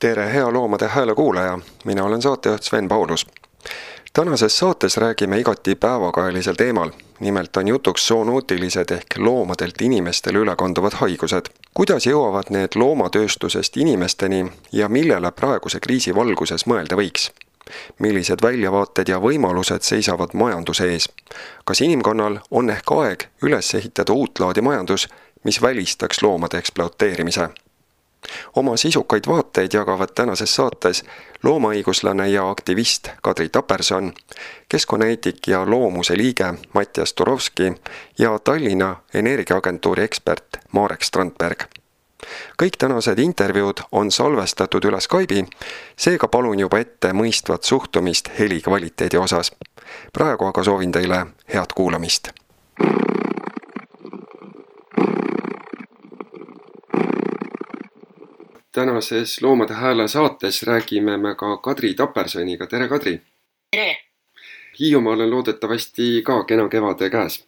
[0.00, 3.26] tere, hea Loomade Hääle kuulaja, mina olen saatejuht Sven Paulus.
[4.12, 6.90] tänases saates räägime igati päevakajalisel teemal.
[7.20, 11.46] nimelt on jutuks zoonootilised ehk loomadelt inimestele üle kanduvad haigused.
[11.74, 17.30] kuidas jõuavad need loomatööstusest inimesteni ja millele praeguse kriisi valguses mõelda võiks?
[17.98, 21.08] millised väljavaated ja võimalused seisavad majanduse ees?
[21.64, 25.08] kas inimkonnal on ehk aeg üles ehitada uut laadi majandus,
[25.44, 27.48] mis välistaks loomade ekspluateerimise?
[28.56, 31.04] Oma sisukaid vaateid jagavad tänases saates
[31.42, 34.12] loomaõiguslane ja aktivist Kadri Taperson,
[34.68, 37.72] keskkonnaeetik ja Loomuse liige Mattias Turovski
[38.18, 41.64] ja Tallinna Energiaagentuuri ekspert Marek Strandberg.
[42.62, 45.46] kõik tänased intervjuud on salvestatud üle Skype'i,
[45.96, 49.52] seega palun juba ette mõistvat suhtumist heli kvaliteedi osas.
[50.12, 52.28] praegu aga soovin teile head kuulamist
[58.72, 63.20] tänases Loomade Hääle saates räägime me ka Kadri Tapersoniga, tere Kadri!
[63.70, 63.96] tere!
[64.80, 67.44] Hiiumaal on loodetavasti ka kena kevade käes.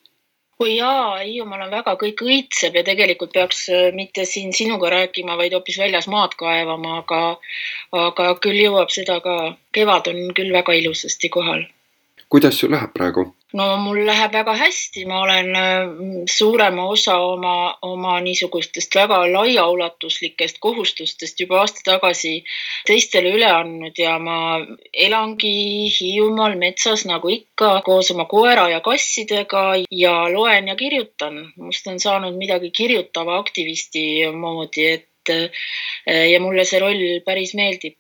[0.59, 5.37] oi jaa, Hiiumaal on väga, kõik õitseb ja tegelikult peaks äh, mitte siin sinuga rääkima,
[5.37, 7.23] vaid hoopis väljas maad kaevama, aga,
[7.93, 9.57] aga küll jõuab seda ka.
[9.73, 11.65] kevad on küll väga ilusasti kohal.
[12.29, 13.31] kuidas sul läheb praegu?
[13.59, 15.93] No mul läheb väga hästi, ma olen äh,
[16.31, 22.35] suurema osa oma, oma niisugustest väga laiaulatuslikest kohustustest juba aasta tagasi
[22.89, 24.37] teistele üle andnud ja ma
[24.93, 25.55] elangi
[25.93, 31.53] Hiiumaal metsas nagu ikka koos oma koera ja kassidega ja loen ja kirjutan.
[31.57, 37.99] must on saanud midagi kirjutava aktivisti moodi, et äh, ja mulle see roll päris meeldib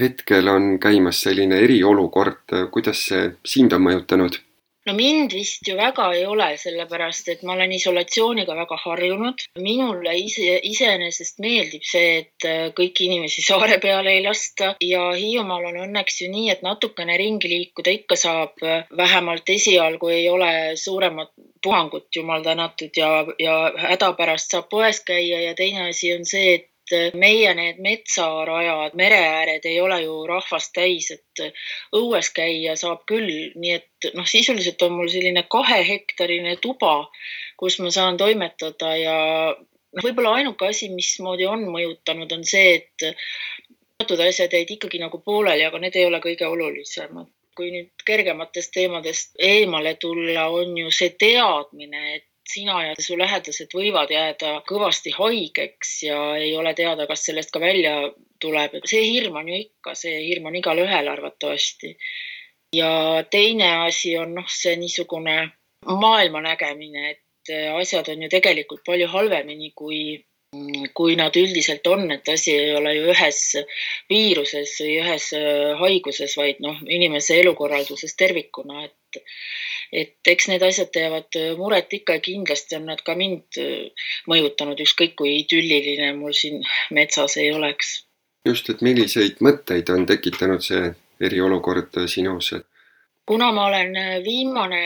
[0.00, 4.40] hetkel on käimas selline eriolukord, kuidas see sind on mõjutanud?
[4.86, 9.44] No mind vist ju väga ei ole, sellepärast et ma olen isolatsiooniga väga harjunud.
[9.58, 15.68] minule ise, iseenesest meeldib see, et äh, kõiki inimesi saare peale ei lasta ja Hiiumaal
[15.70, 18.58] on õnneks ju nii, et natukene ringi liikuda ikka saab.
[18.96, 21.30] vähemalt esialgu ei ole suuremat
[21.62, 26.71] puhangut, jumal tänatud ja, ja hädapärast saab poes käia ja teine asi on see, et
[26.96, 31.44] et meie need metsarajad, mereääred ei ole ju rahvast täis, et
[31.96, 36.96] õues käia saab küll, nii et noh, sisuliselt on mul selline kahehektarine tuba,
[37.60, 39.16] kus ma saan toimetada ja
[39.52, 43.12] noh, võib-olla ainuke asi, mismoodi on mõjutanud, on see, et
[44.02, 47.30] teatud asjad jäid ikkagi nagu pooleli, aga need ei ole kõige olulisemad.
[47.52, 53.72] Kui nüüd kergematest teemadest eemale tulla, on ju see teadmine, et sina ja su lähedased
[53.76, 57.94] võivad jääda kõvasti haigeks ja ei ole teada, kas sellest ka välja
[58.40, 58.78] tuleb.
[58.84, 61.96] see hirm on ju ikka, see hirm on igalühel arvatavasti.
[62.76, 65.36] ja teine asi on noh, see niisugune
[65.86, 69.98] maailma nägemine, et asjad on ju tegelikult palju halvemini, kui
[70.92, 73.38] kui nad üldiselt on, et asi ei ole ju ühes
[74.10, 75.28] viiruses või ühes
[75.80, 79.22] haiguses, vaid noh, inimese elukorralduses tervikuna, et
[79.92, 84.08] et eks need asjad teevad äh, muret ikka ja kindlasti on nad ka mind äh,
[84.30, 86.62] mõjutanud, ükskõik kui idülliline mul siin
[86.96, 88.00] metsas ei oleks.
[88.48, 92.54] just, et milliseid mõtteid on tekitanud see eriolukord sinus?
[93.28, 94.82] kuna ma olen äh, viimane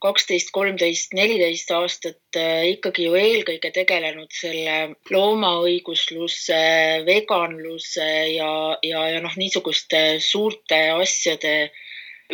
[0.00, 2.38] kaksteist, kolmteist, neliteist aastat
[2.70, 6.62] ikkagi ju eelkõige tegelenud selle loomaõigusluse,
[7.04, 8.50] veganluse ja,
[8.86, 11.54] ja, ja noh, niisuguste suurte asjade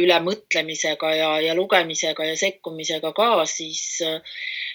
[0.01, 3.83] ülemõtlemisega ja, ja lugemisega ja sekkumisega ka, siis,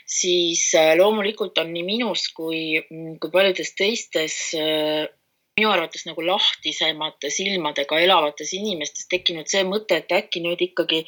[0.08, 5.06] siis äh, loomulikult on nii minus kui, kui paljudes teistes äh,
[5.62, 11.04] minu arvates nagu lahtisemate silmadega elavates inimestes tekkinud see mõte, et äkki nüüd ikkagi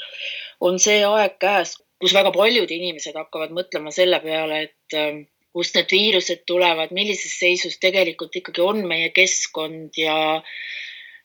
[0.64, 5.24] on see aeg käes, kus väga paljud inimesed hakkavad mõtlema selle peale, et äh,
[5.54, 10.16] kust need viirused tulevad, millises seisus tegelikult ikkagi on meie keskkond ja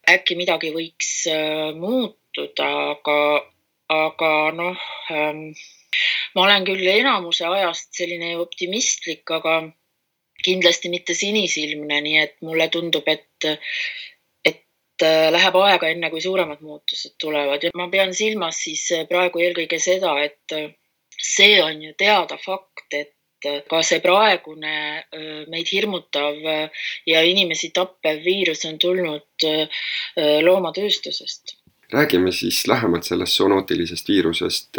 [0.09, 1.13] äkki midagi võiks
[1.77, 3.19] muuta muutuda, aga,
[3.89, 4.79] aga noh
[5.11, 5.53] ähm,,
[6.35, 9.73] ma olen küll enamuse ajast selline optimistlik, aga
[10.45, 13.49] kindlasti mitte sinisilmne, nii et mulle tundub, et,
[14.45, 19.43] et äh, läheb aega, enne kui suuremad muutused tulevad ja ma pean silmas siis praegu
[19.43, 20.59] eelkõige seda, et
[21.19, 23.15] see on ju teada fakt, et
[23.71, 26.39] ka see praegune äh, meid hirmutav
[27.07, 29.87] ja inimesi tappev viirus on tulnud äh,
[30.43, 31.59] loomatööstusest
[31.93, 34.77] räägime siis lähemalt sellest zoonootilisest viirusest,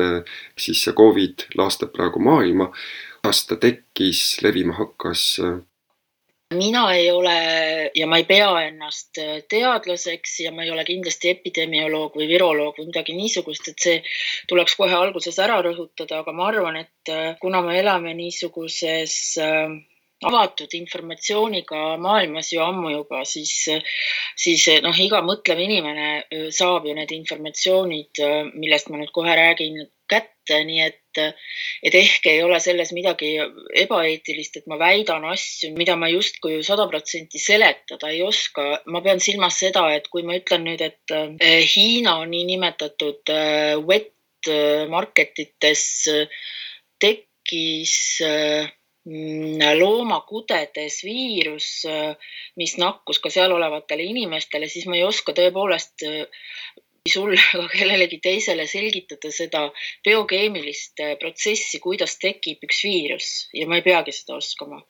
[0.57, 2.69] siis see Covid laastab praegu maailma.
[3.19, 5.41] Kuidas ta tekkis, levima hakkas?
[6.55, 9.19] mina ei ole ja ma ei pea ennast
[9.51, 13.99] teadlaseks ja ma ei ole kindlasti epidemioloog või viroloog või midagi niisugust, et see
[14.49, 19.37] tuleks kohe alguses ära rõhutada, aga ma arvan, et kuna me elame niisuguses
[20.25, 23.53] avatud informatsiooniga maailmas ju ammu juba, siis,
[24.33, 28.25] siis noh, iga mõtlev inimene saab ju need informatsioonid,
[28.55, 29.83] millest ma nüüd kohe räägin,
[30.65, 31.19] nii et,
[31.85, 33.33] et ehk ei ole selles midagi
[33.83, 38.81] ebaeetilist, et ma väidan asju, mida ma justkui sada protsenti seletada ei oska.
[38.87, 44.15] ma pean silmas seda, et kui ma ütlen nüüd, et eh, Hiina niinimetatud eh, wet
[44.87, 46.07] market ites
[47.03, 47.95] tekkis
[49.79, 51.67] loomakudedes viirus,
[52.55, 56.05] mis nakkus ka seal olevatele inimestele, siis ma ei oska tõepoolest
[57.11, 59.65] sulle ega kellelegi teisele selgitada seda
[60.07, 63.29] biokeemilist protsessi, kuidas tekib üks viirus.
[63.53, 64.81] Ja ma ei peagi seda oskama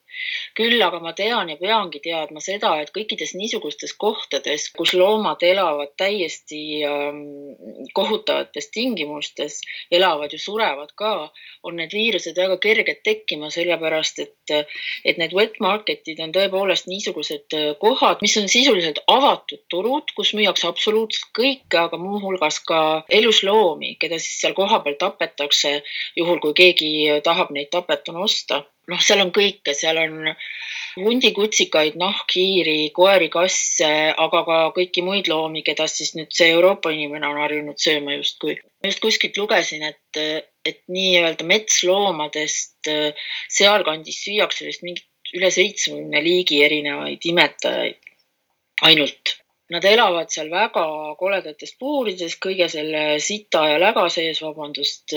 [0.58, 5.94] küll aga ma tean ja peangi teadma seda, et kõikides niisugustes kohtades, kus loomad elavad
[6.00, 7.22] täiesti ähm,
[7.96, 9.60] kohutavates tingimustes,
[9.92, 11.14] elavad ja surevad ka,
[11.64, 14.56] on need viirused väga kerged tekkima, sellepärast et,
[15.06, 20.34] et need wet market'id on tõepoolest niisugused äh, kohad, mis on sisuliselt avatud turud, kus
[20.38, 22.82] müüakse absoluutselt kõike, aga muuhulgas ka
[23.20, 25.80] elusloomi, keda siis seal kohapeal tapetakse,
[26.20, 26.92] juhul kui keegi
[27.24, 30.32] tahab neid tapetuna osta noh, seal on kõike, seal on
[31.00, 33.90] hundikutsikaid, nahkhiiri, koeri, kasse,
[34.26, 38.58] aga ka kõiki muid loomi, keda siis nüüd see Euroopa inimene on harjunud sööma justkui.
[38.86, 42.92] just kuskilt lugesin, et, et nii-öelda metsloomadest
[43.60, 45.06] sealkandis süüakse vist mingit
[45.36, 48.00] üle seitsmekümne liigi erinevaid imetajaid
[48.90, 49.36] ainult
[49.70, 50.84] Nad elavad seal väga
[51.20, 55.14] koledates puurides, kõige selle sita ja läga sees, vabandust,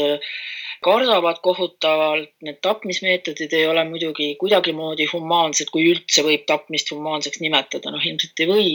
[0.84, 2.34] kardavad kohutavalt.
[2.44, 8.44] Need tapmismeetodid ei ole muidugi kuidagimoodi humaansed, kui üldse võib tapmist humaanseks nimetada, noh ilmselt
[8.44, 8.70] ei või.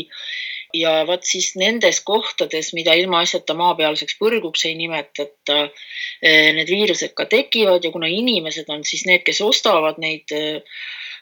[0.75, 5.67] Ja vot siis nendes kohtades, mida ilmaasjata maapealseks põrguks ei nimetata,
[6.21, 10.63] eh, need viirused ka tekivad ja kuna inimesed on siis need, kes ostavad neid eh,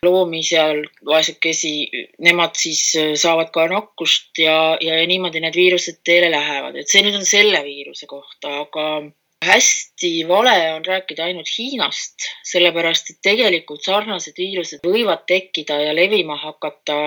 [0.06, 1.74] loomi seal, vaesekesi,
[2.26, 6.92] nemad siis äh, saavad ka nakkust ja, ja, ja niimoodi need viirused teele lähevad, et
[6.92, 8.88] see nüüd on selle viiruse kohta, aga
[9.46, 16.38] hästi vale on rääkida ainult Hiinast, sellepärast et tegelikult sarnased viirused võivad tekkida ja levima
[16.42, 16.98] hakata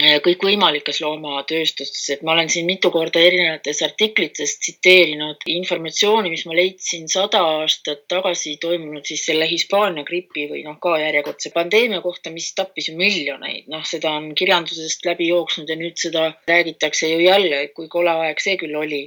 [0.00, 7.10] kõikvõimalikes loomatööstustes, et ma olen siin mitu korda erinevates artiklites tsiteerinud informatsiooni, mis ma leidsin
[7.12, 12.48] sada aastat tagasi toimunud siis selle Hispaania gripi või noh, ka järjekordse pandeemia kohta, mis
[12.56, 17.60] tappis ju miljoneid, noh, seda on kirjandusest läbi jooksnud ja nüüd seda räägitakse ju jälle,
[17.76, 19.02] kui kole aeg see küll oli.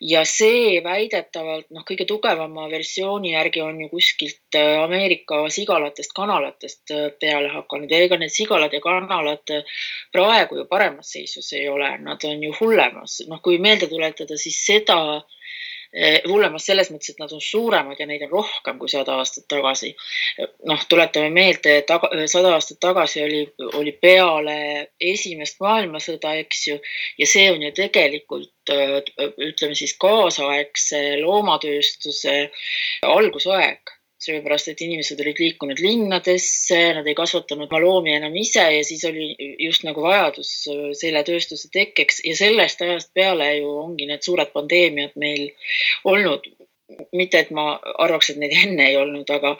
[0.00, 6.94] ja see väidetavalt noh, kõige tugevama versiooni järgi on ju kuskilt äh, Ameerika sigalatest, kanalatest
[6.94, 7.90] äh, peale hakanud.
[7.90, 9.42] Ja ega need sigalad ja kanalad
[10.12, 14.36] praegu praegu ju paremas seisus ei ole, nad on ju hullemas, noh, kui meelde tuletada,
[14.36, 18.92] siis seda eh, hullemas selles mõttes, et nad on suuremad ja neid on rohkem kui
[18.92, 19.94] sada aastat tagasi.
[20.68, 21.92] noh, tuletame meelde, et
[22.30, 23.42] sada aastat tagasi oli,
[23.80, 24.58] oli peale
[25.00, 26.78] esimest maailmasõda, eks ju,
[27.18, 28.74] ja see on ju tegelikult
[29.48, 32.40] ütleme siis kaasaegse loomatööstuse
[33.08, 38.84] algusaeg sellepärast et inimesed olid liikunud linnadesse, nad ei kasvatanud oma loomi enam ise ja
[38.86, 39.28] siis oli
[39.62, 44.50] just nagu vajadus äh, selle tööstuse tekkeks ja sellest ajast peale ju ongi need suured
[44.54, 45.50] pandeemiad meil
[46.04, 46.50] olnud.
[47.12, 49.50] mitte, et ma arvaks, et neid enne ei olnud, aga,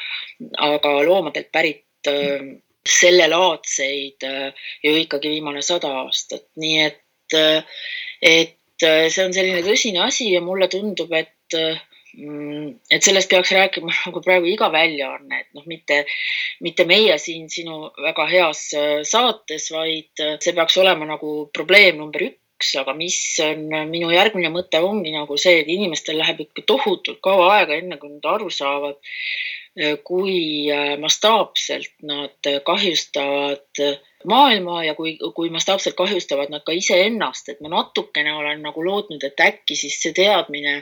[0.64, 2.46] aga loomadelt pärit äh,
[2.88, 7.36] sellelaadseid äh, ju ikkagi viimane sada aastat, nii et,
[8.24, 11.58] et see on selline tõsine asi ja mulle tundub, et
[12.18, 16.02] et sellest peaks rääkima nagu praegu iga väljaanne, et noh, mitte,
[16.64, 22.00] mitte meie siin sinu väga heas äh, saates, vaid äh, see peaks olema nagu probleem
[22.00, 26.66] number üks, aga mis on minu järgmine mõte ongi nagu see, et inimestel läheb ikka
[26.66, 28.98] tohutult kaua aega, enne kui nad aru saavad,
[29.78, 30.66] äh, kui
[30.98, 33.84] mastaapselt nad kahjustavad
[34.26, 39.22] maailma ja kui, kui mastaapselt kahjustavad nad ka iseennast, et ma natukene olen nagu lootnud,
[39.22, 40.80] et äkki siis see teadmine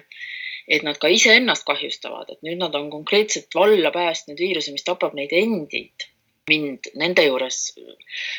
[0.68, 5.14] et nad ka iseennast kahjustavad, et nüüd nad on konkreetselt valla päästnud viiruse, mis tapab
[5.18, 6.08] neid endid,
[6.50, 7.60] mind nende juures,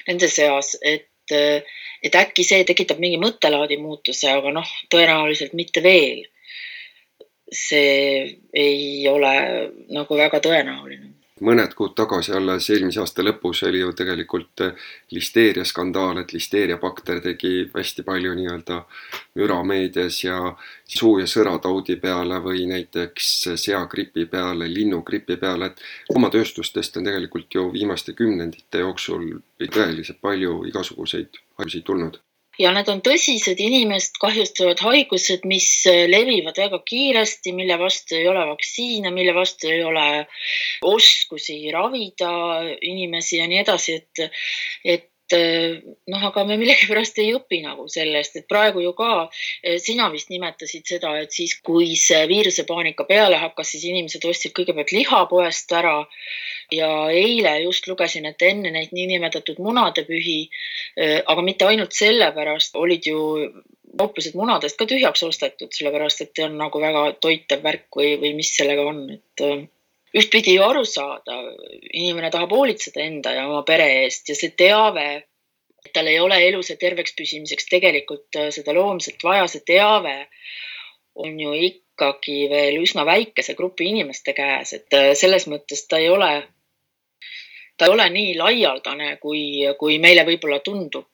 [0.07, 1.10] nende seas, et,
[2.03, 6.25] et äkki see tekitab mingi mõttelaadi muutuse, aga noh, tõenäoliselt mitte veel.
[7.48, 9.29] see ei ole
[9.96, 11.07] nagu väga tõenäoline
[11.41, 17.22] mõned kuud tagasi, alles eelmise aasta lõpus oli ju tegelikult eh, listeeria skandaal, et listeeriabakter
[17.24, 18.79] tegi hästi palju nii-öelda
[19.39, 20.39] müra meedias ja
[20.86, 27.67] suu- ja sõrataudi peale või näiteks seagripi peale, linnugripi peale, et loomatööstustest on tegelikult ju
[27.74, 32.22] viimaste kümnendite jooksul tõeliselt palju igasuguseid haigusi tulnud
[32.60, 35.70] ja need on tõsised inimest kahjustavad haigused, mis
[36.10, 40.08] levivad väga kiiresti, mille vastu ei ole vaktsiine, mille vastu ei ole
[40.86, 42.32] oskusi ravida
[42.82, 44.32] inimesi ja nii edasi, et,
[44.86, 49.27] et noh, aga me millegipärast ei õpi nagu sellest, et praegu ju ka
[49.84, 54.93] sina vist nimetasid seda, et siis, kui see viirusepaanika peale hakkas, siis inimesed ostsid kõigepealt
[54.96, 55.98] liha poest ära.
[56.72, 60.39] Ja eile just lugesin, et enne neid niinimetatud munadepühi,
[61.00, 63.22] äh, aga mitte ainult sellepärast, olid ju
[63.98, 68.34] kauplused munadest ka tühjaks ostetud, sellepärast et see on nagu väga toitev värk või, või
[68.38, 69.46] mis sellega on, et
[70.16, 71.40] ühtpidi ju aru saada,
[71.94, 75.08] inimene tahab hoolitseda enda ja oma pere eest ja see teave,
[75.86, 80.20] et tal ei ole elus ja terveks püsimiseks tegelikult äh, seda loomset vaja, see teave
[81.18, 86.30] on ju ikkagi veel üsna väikese grupi inimeste käes, et selles mõttes ta ei ole
[87.78, 89.42] ta ei ole nii laialdane, kui,
[89.80, 91.08] kui meile võib-olla tundub.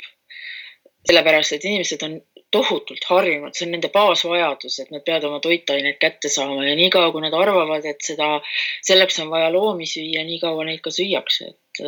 [1.04, 2.14] sellepärast, et inimesed on
[2.54, 7.12] tohutult harjunud, see on nende baasvajadus, et nad peavad oma toitaineid kätte saama ja niikaua,
[7.14, 8.30] kui nad arvavad, et seda,
[8.86, 11.84] selleks on vaja loomi süüa, nii kaua neid ka süüakse, et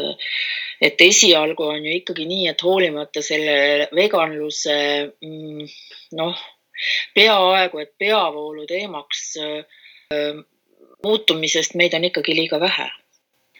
[0.81, 4.75] et esialgu on ju ikkagi nii, et hoolimata selle veganluse
[5.21, 5.67] mm,
[6.17, 6.41] noh,
[7.15, 10.41] peaaegu et peavoolu teemaks äh,
[11.05, 12.89] muutumisest meid on ikkagi liiga vähe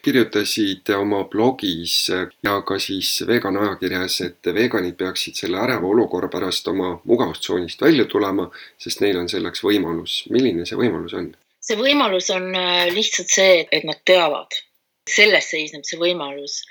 [0.06, 6.68] kirjutasid oma blogis ja ka siis vegan ajakirjas, et veganid peaksid selle äreva olukorra pärast
[6.70, 8.50] oma mugavustsoonist välja tulema,
[8.82, 10.24] sest neil on selleks võimalus.
[10.30, 11.34] milline see võimalus on?
[11.66, 14.62] see võimalus on äh, lihtsalt see, et nad teavad.
[15.06, 16.64] selles seisneb see võimalus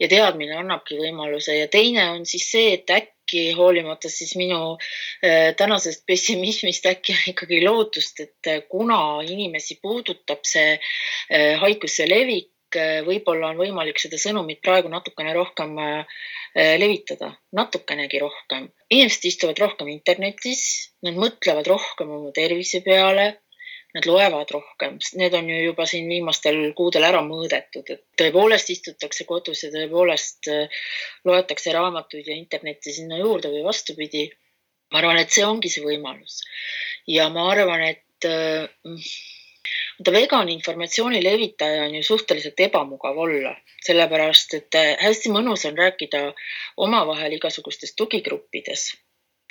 [0.00, 5.52] ja teadmine annabki võimaluse ja teine on siis see, et äkki hoolimata siis minu äh,
[5.56, 10.78] tänasest pessimismist äkki on ikkagi lootust, et äh, kuna inimesi puudutab see
[11.60, 12.53] haiguse levik,
[13.06, 18.68] võib-olla on võimalik seda sõnumit praegu natukene rohkem eh, levitada, natukenegi rohkem.
[18.90, 23.26] inimesed istuvad rohkem internetis, nad mõtlevad rohkem oma tervise peale,
[23.94, 29.26] nad loevad rohkem, need on ju juba siin viimastel kuudel ära mõõdetud, et tõepoolest istutakse
[29.28, 30.80] kodus ja tõepoolest eh,
[31.24, 34.30] loetakse raamatuid ja internetti sinna juurde või vastupidi.
[34.92, 36.42] ma arvan, et see ongi see võimalus
[37.10, 38.28] ja ma arvan, et
[39.98, 43.54] vaata vegan informatsiooni levitaja on ju suhteliselt ebamugav olla,
[43.86, 46.22] sellepärast et äh, hästi mõnus on rääkida
[46.76, 48.92] omavahel igasugustes tugigruppides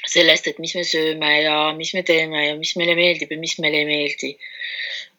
[0.05, 3.55] sellest, et mis me sööme ja mis me teeme ja mis meile meeldib ja mis
[3.59, 4.31] meile ei meeldi.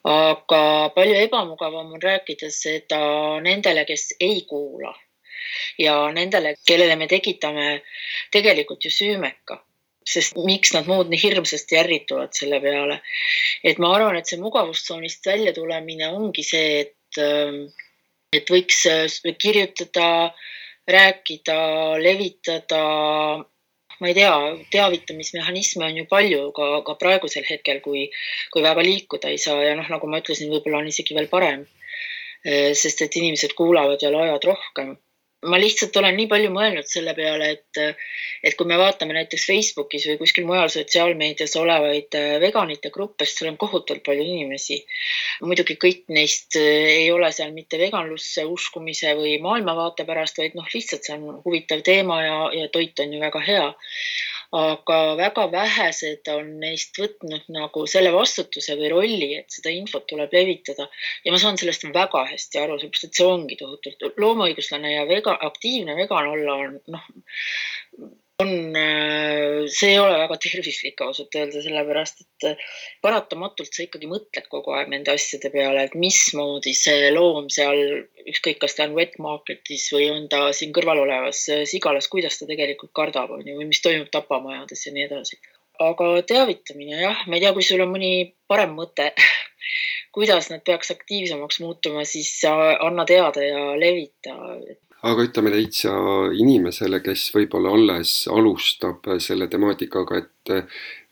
[0.05, 3.01] aga palju ebamugavam on rääkida seda
[3.41, 4.93] nendele, kes ei kuula
[5.79, 7.81] ja nendele, kellele me tekitame
[8.31, 9.63] tegelikult ju süümeka
[10.05, 13.01] sest miks nad muud nii hirmsasti ärrituvad selle peale.
[13.65, 17.65] et ma arvan, et see mugavustsoonist välja tulemine ongi see, et, ähm,
[18.37, 20.35] et võiks äh, kirjutada,
[20.91, 21.59] rääkida,
[22.05, 22.83] levitada,
[24.01, 24.35] ma ei tea,
[24.75, 28.11] teavitamismehhanisme on ju palju ka, ka praegusel hetkel, kui,
[28.53, 31.65] kui väga liikuda ei saa ja noh, nagu ma ütlesin, võib-olla on isegi veel parem.
[32.45, 34.99] Äh, sest et inimesed kuulavad ja loevad rohkem
[35.51, 37.81] ma lihtsalt olen nii palju mõelnud selle peale, et,
[38.45, 43.41] et kui me vaatame näiteks Facebookis või kuskil mujal sotsiaalmeedias olevaid äh, veganite gruppe, siis
[43.41, 44.81] seal on kohutavalt palju inimesi.
[45.45, 50.69] muidugi kõik neist äh, ei ole seal mitte veganlusse uskumise või maailmavaate pärast, vaid noh,
[50.75, 53.69] lihtsalt see on huvitav teema ja, ja toit on ju väga hea
[54.55, 60.33] aga väga vähesed on neist võtnud nagu selle vastutuse või rolli, et seda infot tuleb
[60.33, 60.89] levitada.
[61.25, 65.37] ja ma saan sellest väga hästi aru, sellepärast et see ongi tohutult loomaõiguslane ja vega,
[65.49, 67.09] aktiivne vegan olla on noh,
[68.43, 72.73] on, äh, see ei ole väga tervislik ausalt öelda, sellepärast et äh,
[73.05, 77.79] paratamatult sa ikkagi mõtled kogu aeg nende asjade peale, et mismoodi see loom seal,
[78.27, 82.41] ükskõik, kas ta on wet market'is või on ta siin kõrval olevas äh, sigalas, kuidas
[82.41, 85.39] ta tegelikult kardab, on ju, või mis toimub tapamajades ja nii edasi.
[85.85, 89.13] aga teavitamine jah, ma ei tea, kui sul on mõni parem mõte
[90.15, 94.35] kuidas nad peaks aktiivsemaks muutuma, siis anna teada ja levita
[95.05, 95.93] aga ütleme täitsa
[96.33, 100.53] inimesele, kes võib-olla alles alustab selle temaatikaga, et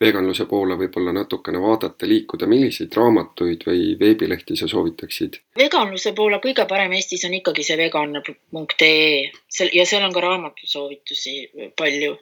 [0.01, 5.37] veganluse poole võib-olla natukene vaadata, liikuda, milliseid raamatuid või veebilehti sa soovitaksid?
[5.59, 9.29] veganluse poole kõige parem Eestis on ikkagi see vegan.ee
[9.77, 11.37] ja seal on ka raamatusoovitusi
[11.77, 12.17] palju.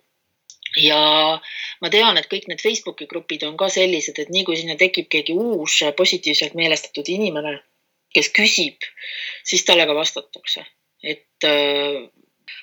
[0.79, 0.99] Ja
[1.83, 5.09] ma tean, et kõik need Facebooki grupid on ka sellised, et nii kui sinna tekib
[5.11, 7.57] keegi uus positiivselt meelestatud inimene,
[8.15, 8.87] kes küsib,
[9.47, 10.63] siis talle ka vastatakse
[11.41, 12.09] et äh,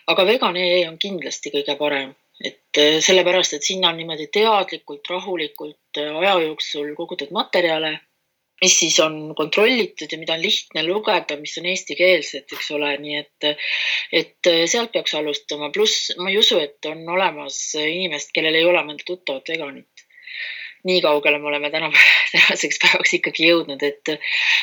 [0.07, 5.99] aga vegan.ee on kindlasti kõige parem, et äh, sellepärast, et sinna on niimoodi teadlikult, rahulikult
[5.99, 7.99] äh, aja jooksul kogutud materjale
[8.59, 13.21] mis siis on kontrollitud ja mida on lihtne lugeda, mis on eestikeelsed, eks ole, nii
[13.21, 13.47] et,
[14.11, 18.83] et sealt peaks alustama, pluss ma ei usu, et on olemas inimest, kellel ei ole
[18.83, 20.09] mõnda tuttavat veganit
[20.87, 21.91] nii kaugele me oleme täna,
[22.35, 24.13] tänaseks päevaks ikkagi jõudnud, et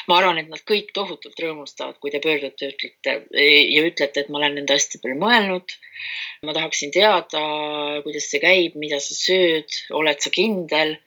[0.07, 4.39] ma arvan, et nad kõik tohutult rõõmustavad, kui te pöördute, ütlete ja ütlete, et ma
[4.41, 5.77] olen nende asjade peale mõelnud.
[6.45, 7.41] ma tahaksin teada,
[8.05, 10.97] kuidas see käib, mida sa sööd, oled sa kindel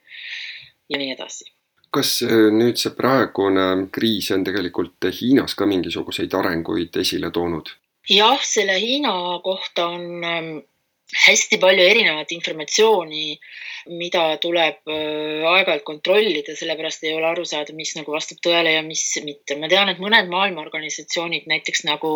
[0.88, 1.48] ja nii edasi
[1.94, 7.70] kas äh, nüüd see praegune kriis on tegelikult Hiinas ka mingisuguseid arenguid esile toonud?
[8.12, 9.12] jah, selle Hiina
[9.44, 10.52] kohta on ähm,
[11.08, 13.38] hästi palju erinevat informatsiooni
[13.88, 18.82] mida tuleb äh, aeg-ajalt kontrollida, sellepärast ei ole aru saada, mis nagu vastab tõele ja
[18.84, 19.56] mis mitte.
[19.60, 22.12] ma tean, et mõned maailmaorganisatsioonid, näiteks nagu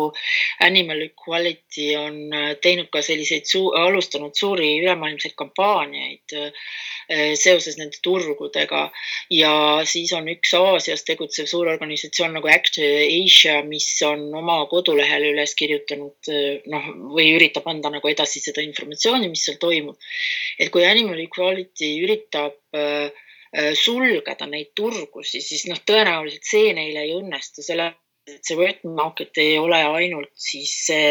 [0.65, 6.69] Animal Equality on äh, teinud ka selliseid, alustanud suuri ülemaailmseid kampaaniaid äh,
[7.39, 8.85] seoses nende turgudega
[9.33, 9.53] ja
[9.89, 15.53] siis on üks Aasias tegutsev suur organisatsioon nagu Act Asia, mis on oma kodulehel üles
[15.59, 16.31] kirjutanud
[16.71, 19.97] noh, või üritab anda nagu edasi seda informatsiooni, mis seal toimub.
[20.59, 23.11] et kui Animal Equality üritab äh,
[23.55, 27.91] äh, sulgeda neid turgusid, siis noh, tõenäoliselt see neile ei õnnestu, selle,
[28.27, 31.07] et see wet market ei ole ainult siis see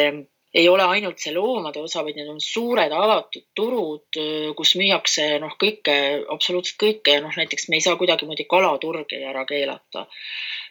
[0.55, 5.27] ei ole ainult see loomade osa, vaid need on suured avatud turud, äh, kus müüakse
[5.41, 5.95] noh, kõike,
[6.35, 10.07] absoluutselt kõike ja noh, näiteks me ei saa kuidagimoodi kalaturgi ära keelata.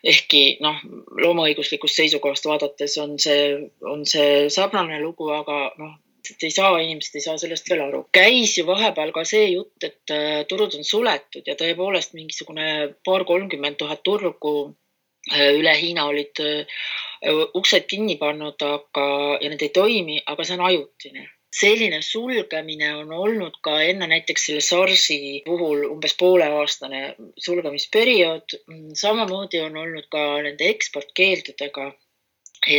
[0.01, 0.79] ehkki noh,
[1.21, 5.97] loomaõiguslikust seisukohast vaadates on see, on see sarnane lugu, aga noh,
[6.31, 8.03] et ei saa, inimesed ei saa sellest veel aru.
[8.13, 13.79] käis ju vahepeal ka see jutt, et äh, turud on suletud ja tõepoolest mingisugune paar-kolmkümmend
[13.81, 14.55] tuhat turgu
[15.33, 16.81] äh, üle Hiina olid äh,
[17.59, 19.05] uksed kinni pannud, aga,
[19.41, 24.45] ja need ei toimi, aga see on ajutine selline sulgemine on olnud ka enne näiteks
[24.47, 27.01] selle SARS-i puhul umbes pooleaastane
[27.43, 28.55] sulgemisperiood.
[28.95, 31.89] samamoodi on olnud ka nende eksportkeeldudega,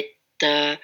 [0.00, 0.78] et Äh,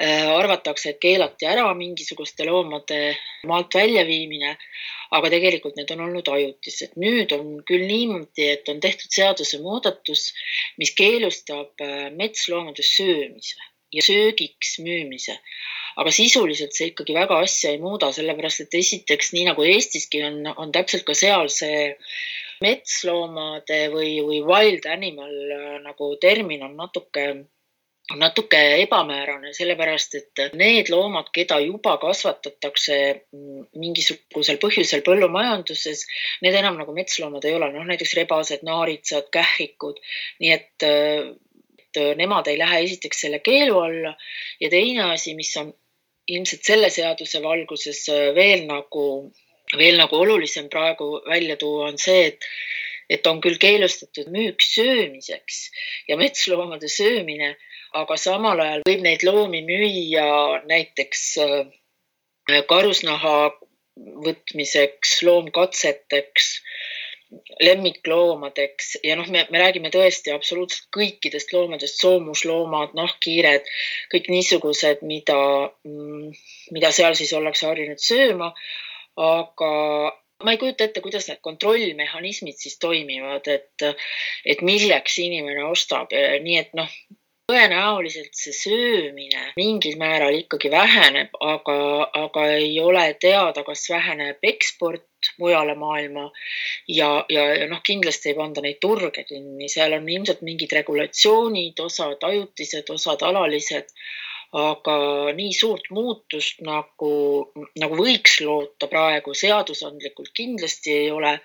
[0.00, 3.00] arvatakse, et keelati ära mingisuguste loomade
[3.48, 4.56] maalt väljaviimine,
[5.12, 6.96] aga tegelikult need on olnud ajutised.
[7.00, 10.30] nüüd on küll niimoodi, et on tehtud seadusemuudatus,
[10.80, 13.60] mis keelustab äh, metsloomade söömise
[13.92, 15.36] ja söögiks müümise.
[16.00, 20.38] aga sisuliselt see ikkagi väga asja ei muuda, sellepärast et esiteks, nii nagu Eestiski on,
[20.56, 21.90] on täpselt ka seal see
[22.64, 27.26] metsloomade või, või wild animal äh, nagu termin on natuke
[28.18, 32.96] natuke ebamäärane, sellepärast et need loomad, keda juba kasvatatakse
[33.78, 36.04] mingisugusel põhjusel põllumajanduses,
[36.44, 40.00] need enam nagu metsloomad ei ole, noh näiteks rebased, naaritsad, kährikud,
[40.42, 44.16] nii et, et nemad ei lähe esiteks selle keelu alla.
[44.60, 45.72] Ja teine asi, mis on
[46.32, 48.04] ilmselt selle seaduse valguses
[48.36, 49.06] veel nagu,
[49.78, 52.52] veel nagu olulisem praegu välja tuua, on see, et
[53.12, 55.66] et on küll keelustatud müük söömiseks.
[56.08, 57.50] Ja metsloomade söömine
[58.00, 60.26] aga samal ajal võib neid loomi müüa
[60.68, 63.36] näiteks äh, karusnaha
[63.96, 66.46] võtmiseks, loomkatseteks,
[67.64, 73.68] lemmikloomadeks ja noh, me, me räägime tõesti absoluutselt kõikidest loomadest, soomusloomad, nahkhiired,
[74.12, 75.38] kõik niisugused, mida,
[75.88, 76.32] mm,
[76.76, 78.52] mida seal siis ollakse harjunud sööma.
[79.16, 79.72] aga
[80.44, 83.84] ma ei kujuta ette, kuidas need kontrollmehhanismid siis toimivad, et,
[84.48, 86.88] et milleks inimene ostab, nii et noh,
[87.52, 91.78] tõenäoliselt see söömine mingil määral ikkagi väheneb, aga,
[92.24, 95.04] aga ei ole teada, kas väheneb eksport
[95.38, 96.26] mujale maailma
[96.88, 101.78] ja, ja, ja noh, kindlasti ei panda neid turge kinni, seal on ilmselt mingid regulatsioonid,
[101.84, 103.92] osad ajutised, osad alalised
[104.52, 104.94] aga
[105.32, 107.12] nii suurt muutust nagu,
[107.80, 111.38] nagu võiks loota praegu seadusandlikult kindlasti ei ole.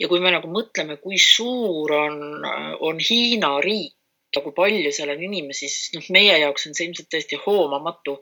[0.00, 2.44] ja kui me nagu mõtleme, kui suur on,
[2.84, 3.96] on Hiina riik,
[4.36, 8.18] ja kui palju seal on inimesi, siis noh, meie jaoks on see ilmselt täiesti hoomamatu.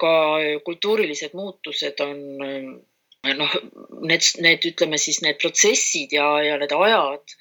[0.00, 0.12] ka
[0.66, 2.20] kultuurilised muutused on
[3.32, 3.54] noh,
[4.04, 7.38] need, need ütleme siis need protsessid ja, ja need ajad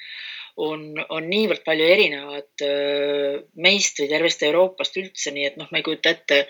[0.64, 2.66] on, on niivõrd palju erinevad
[3.66, 6.46] meist või tervest Euroopast üldse, nii et noh, ma ei kujuta ette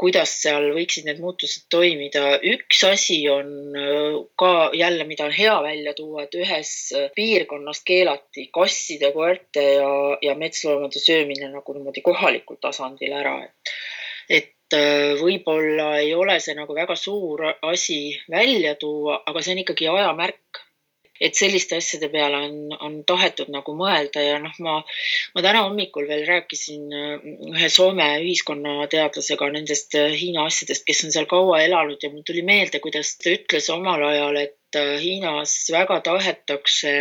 [0.00, 2.36] kuidas seal võiksid need muutused toimida.
[2.44, 7.80] üks asi on äh, ka jälle, mida on hea välja tuua, et ühes äh, piirkonnas
[7.86, 13.38] keelati kasside, koerte ja, ja metsloomade söömine nagu niimoodi kohalikul tasandil ära,
[14.28, 19.64] et, äh, võib-olla ei ole see nagu väga suur asi välja tuua, aga see on
[19.64, 20.65] ikkagi aja märk
[21.20, 24.78] et selliste asjade peale on, on tahetud nagu mõelda ja noh, ma,
[25.34, 31.14] ma täna hommikul veel rääkisin äh, ühe Soome ühiskonnateadlasega nendest äh, Hiina asjadest, kes on
[31.14, 35.58] seal kaua elanud ja mul tuli meelde, kuidas ta ütles omal ajal, et äh, Hiinas
[35.74, 36.96] väga tahetakse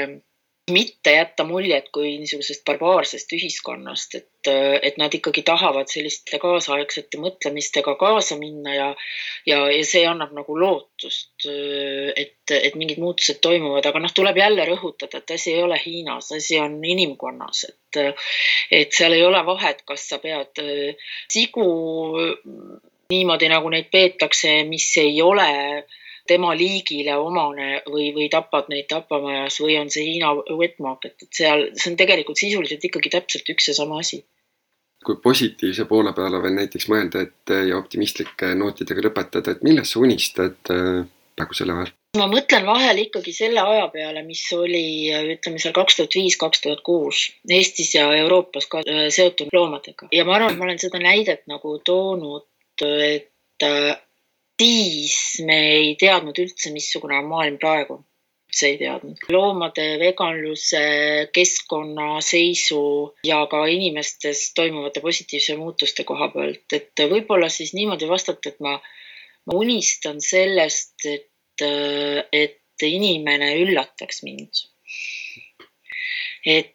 [0.72, 4.50] mitte jätta muljet kui niisugusest barbaarsest ühiskonnast, et,
[4.82, 8.88] et nad ikkagi tahavad selliste kaasaegsete mõtlemistega kaasa minna ja,
[9.46, 14.66] ja, ja see annab nagu lootust, et, et mingid muutused toimuvad, aga noh, tuleb jälle
[14.72, 18.18] rõhutada, et asi ei ole Hiinas, asi on inimkonnas, et,
[18.74, 20.66] et seal ei ole vahet, kas sa pead
[21.30, 21.68] sigu
[23.14, 25.52] niimoodi, nagu neid peetakse, mis ei ole
[26.28, 31.42] tema liigile omane või, või tapad neid tapamajas või on see Hiina wet market, et
[31.42, 34.24] seal, see on tegelikult sisuliselt ikkagi täpselt üks ja sama asi.
[35.06, 40.02] kui positiivse poole peale veel näiteks mõelda, et ja optimistlike nootidega lõpetada, et millest sa
[40.02, 41.04] unistad äh,
[41.38, 41.94] praegu selle ajal?
[42.18, 46.64] ma mõtlen vahel ikkagi selle aja peale, mis oli, ütleme seal kaks tuhat viis, kaks
[46.64, 50.82] tuhat kuus Eestis ja Euroopas ka äh, seotud loomadega ja ma arvan, et ma olen
[50.82, 52.48] seda näidet nagu toonud,
[52.82, 53.94] et äh,
[54.62, 55.16] siis
[55.46, 58.02] me ei teadnud üldse, missugune on maailm praegu.
[58.46, 59.18] üldse ei teadnud.
[59.30, 60.84] loomade veganluse,
[61.36, 62.84] keskkonnaseisu
[63.28, 68.78] ja ka inimestes toimuvate positiivse muutuste koha pealt, et võib-olla siis niimoodi vastata, et ma,
[69.46, 71.66] ma unistan sellest, et,
[72.32, 74.64] et inimene üllataks mind.
[76.46, 76.72] et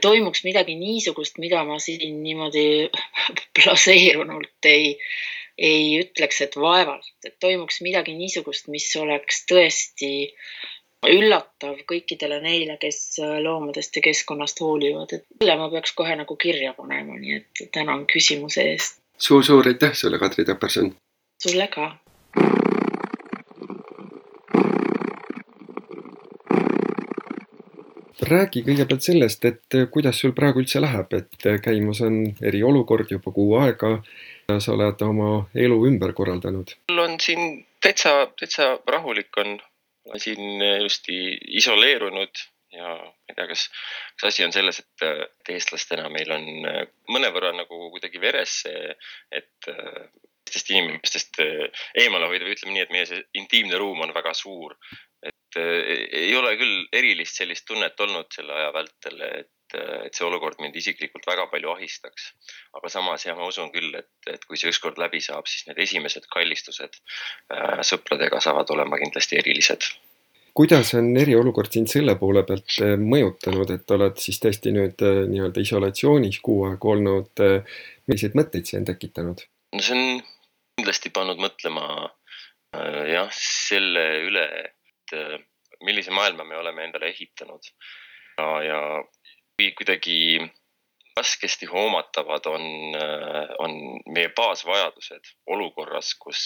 [0.00, 2.86] toimuks midagi niisugust, mida ma siin niimoodi
[3.58, 4.94] blaseerunult ei
[5.58, 10.12] ei ütleks, et vaevalt, et toimuks midagi niisugust, mis oleks tõesti
[11.06, 16.74] üllatav kõikidele neile, kes loomadest ja keskkonnast hoolivad, et selle ma peaks kohe nagu kirja
[16.76, 19.44] panema, nii et tänan küsimuse eest suur,.
[19.44, 20.94] suur-suur aitäh sulle, Kadri Taperson!
[21.42, 21.92] sulle ka!
[28.26, 33.54] räägi kõigepealt sellest, et kuidas sul praegu üldse läheb, et käimas on eriolukord juba kuu
[33.60, 34.00] aega
[34.46, 36.76] sa oled oma elu ümber korraldanud?
[36.90, 39.56] mul on siin täitsa, täitsa rahulik on,
[40.06, 41.16] olen siin ilusti
[41.60, 42.42] isoleerunud
[42.76, 43.66] ja ma ei tea, kas,
[44.14, 45.06] kas asi on selles, et,
[45.56, 46.46] eestlastena meil on
[47.14, 48.94] mõnevõrra nagu kuidagi veres see,
[49.34, 49.70] et
[50.46, 54.76] teistest inimestest eemale hoida või ütleme nii, et meie see intiimne ruum on väga suur.
[55.26, 60.60] et ei ole küll erilist sellist tunnet olnud selle aja vältel, et et see olukord
[60.62, 62.32] mind isiklikult väga palju ahistaks.
[62.78, 65.80] aga samas jah, ma usun küll, et, et kui see ükskord läbi saab, siis need
[65.86, 69.88] esimesed kallistused äh, sõpradega saavad olema kindlasti erilised.
[70.56, 75.24] kuidas on eriolukord sind selle poole pealt äh, mõjutanud, et oled siis tõesti nüüd äh,
[75.32, 77.44] nii-öelda isolatsioonis kuu aega olnud,
[78.06, 79.44] milliseid mõtteid see on tekitanud?
[79.76, 80.22] no see on
[80.78, 81.86] kindlasti pannud mõtlema
[83.08, 85.14] jah, selle üle, et
[85.86, 87.70] millise maailma me oleme endale ehitanud
[88.36, 88.80] ja, ja
[89.56, 90.16] kui kuidagi
[91.16, 92.64] raskesti hoomatavad on,
[93.64, 93.76] on
[94.12, 96.40] meie baasvajadused olukorras, kus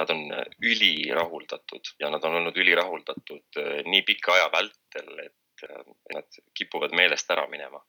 [0.00, 0.22] nad on
[0.64, 5.66] ülirahuldatud ja nad on olnud ülirahuldatud nii pika aja vältel, et
[6.14, 7.84] nad kipuvad meelest ära minema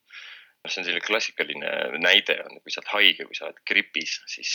[0.67, 4.51] see on selline klassikaline näide on, kui sa oled haige, kui sa oled gripis, siis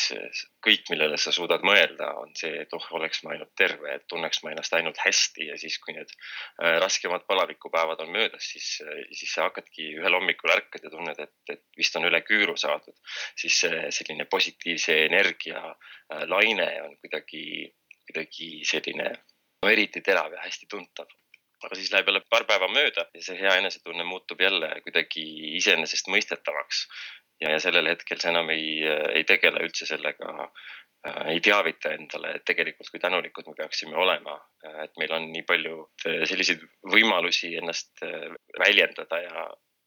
[0.65, 4.43] kõik, millele sa suudad mõelda, on see, et oh, oleks ma ainult terve, et tunneks
[4.45, 8.71] ma ennast ainult hästi ja siis, kui need äh, raskemad palavikupäevad on möödas, siis,
[9.13, 12.97] siis sa hakkadki ühel hommikul ärkad ja tunned, et, et vist on üle küüru saadud.
[13.39, 15.63] siis selline positiivse energia
[16.29, 17.45] laine on kuidagi,
[18.09, 19.11] kuidagi selline
[19.63, 21.09] no eriti terav ja hästi tuntav
[21.65, 25.25] aga siis läheb jälle paar päeva mööda ja see hea enesetunne muutub jälle kuidagi
[25.61, 26.85] iseenesestmõistetavaks.
[27.41, 28.81] ja, ja sellel hetkel sa enam ei,
[29.15, 34.37] ei tegele üldse sellega äh,, ei teavita endale, et tegelikult kui tänulikud me peaksime olema,
[34.85, 38.29] et meil on nii palju selliseid võimalusi ennast äh,
[38.61, 39.47] väljendada ja,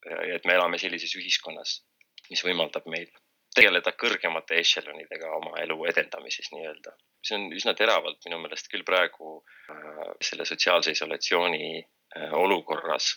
[0.09, 1.81] ja et me elame sellises ühiskonnas,
[2.29, 3.11] mis võimaldab meil
[3.57, 6.95] tegeleda kõrgemate ešelonidega oma elu edendamises nii-öelda.
[7.23, 9.35] see on üsna teravalt minu meelest küll praegu
[9.71, 13.13] äh, selle sotsiaalse isolatsiooni äh, olukorras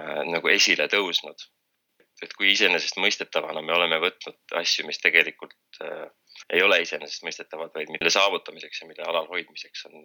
[0.00, 1.48] äh, nagu esile tõusnud.
[2.22, 5.78] et kui iseenesestmõistetavana me oleme võtnud asju, mis tegelikult
[6.52, 10.02] ei ole iseenesestmõistetavad, vaid mille saavutamiseks ja mille alalhoidmiseks on,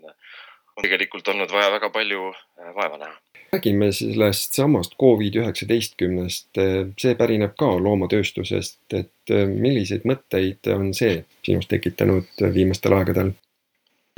[0.75, 3.15] on tegelikult olnud vaja väga palju äh, vaeva näha.
[3.53, 6.49] räägime sellest samast Covid üheksateistkümnest,
[6.99, 13.33] see pärineb ka loomatööstusest, et äh, milliseid mõtteid on see sinus tekitanud viimastel aegadel?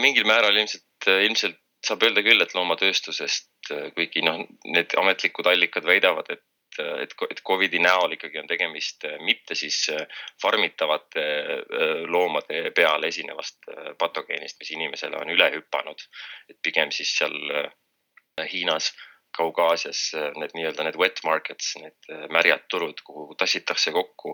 [0.01, 3.49] mingil määral ilmselt, ilmselt saab öelda küll, et loomatööstusest,
[3.95, 6.41] kuigi noh, need ametlikud allikad väidavad, et
[6.79, 10.05] et, et Covidi näol ikkagi on tegemist äh, mitte siis äh,
[10.41, 16.07] farmitavate äh, loomade peal esinevast patogeenist, mis inimesele on üle hüpanud.
[16.49, 17.35] et pigem siis seal
[18.51, 18.91] Hiinas
[19.37, 19.99] Kaug-Aasias
[20.39, 24.33] need nii-öelda need wet markets, need märjad turud, kuhu tassitakse kokku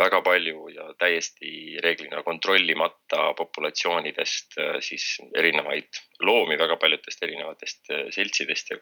[0.00, 1.50] väga palju ja täiesti
[1.84, 4.56] reeglina kontrollimata populatsioonidest
[4.88, 8.78] siis erinevaid loomi väga paljudest erinevatest seltsidest ja,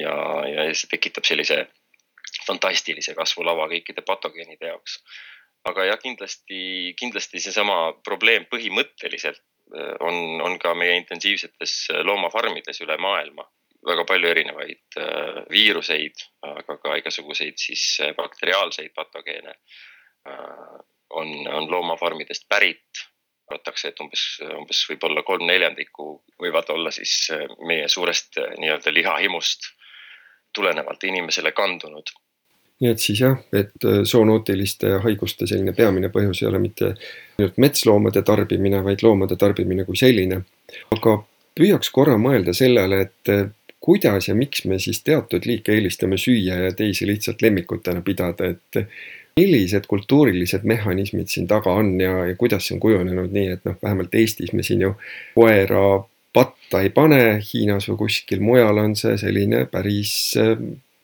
[0.00, 0.14] ja,
[0.68, 1.66] ja see tekitab sellise
[2.46, 5.00] fantastilise kasvulava kõikide patogeenide jaoks.
[5.66, 9.42] aga jah, kindlasti, kindlasti seesama probleem põhimõtteliselt
[9.74, 13.46] äh, on, on ka meie intensiivsetes loomafarmides üle maailma
[13.86, 19.54] väga palju erinevaid äh, viiruseid, aga ka igasuguseid siis bakteriaalseid patogeene
[21.10, 23.06] on, on loomafarmidest pärit.
[23.46, 24.22] arvatakse, et umbes,
[24.58, 26.06] umbes võib-olla kolm neljandikku
[26.42, 27.28] võivad olla siis
[27.68, 29.68] meie suurest nii-öelda lihahimust
[30.58, 32.10] tulenevalt inimesele kandunud
[32.80, 36.92] nii et siis jah, et äh, zoonootiliste haiguste selline peamine põhjus ei ole mitte
[37.38, 40.42] ainult metsloomade tarbimine, vaid loomade tarbimine kui selline.
[40.92, 41.18] aga
[41.56, 43.46] püüaks korra mõelda sellele, et äh,
[43.80, 48.88] kuidas ja miks me siis teatud liike eelistame süüa ja teisi lihtsalt lemmikutena pidada, et
[49.36, 53.76] millised kultuurilised mehhanismid siin taga on ja, ja kuidas see on kujunenud nii, et noh,
[53.82, 54.94] vähemalt Eestis me siin ju
[55.34, 55.82] koera
[56.36, 60.56] patta ei pane, Hiinas või kuskil mujal on see selline päris äh,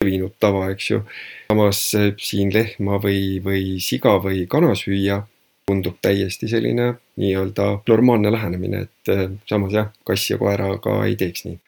[0.02, 1.02] levinud tava, eks ju.
[1.50, 5.22] samas eh, siin lehma või, või siga või kana süüa
[5.68, 11.46] tundub täiesti selline nii-öelda normaalne lähenemine, et eh, samas jah, kass ja koeraga ei teeks
[11.48, 11.58] nii.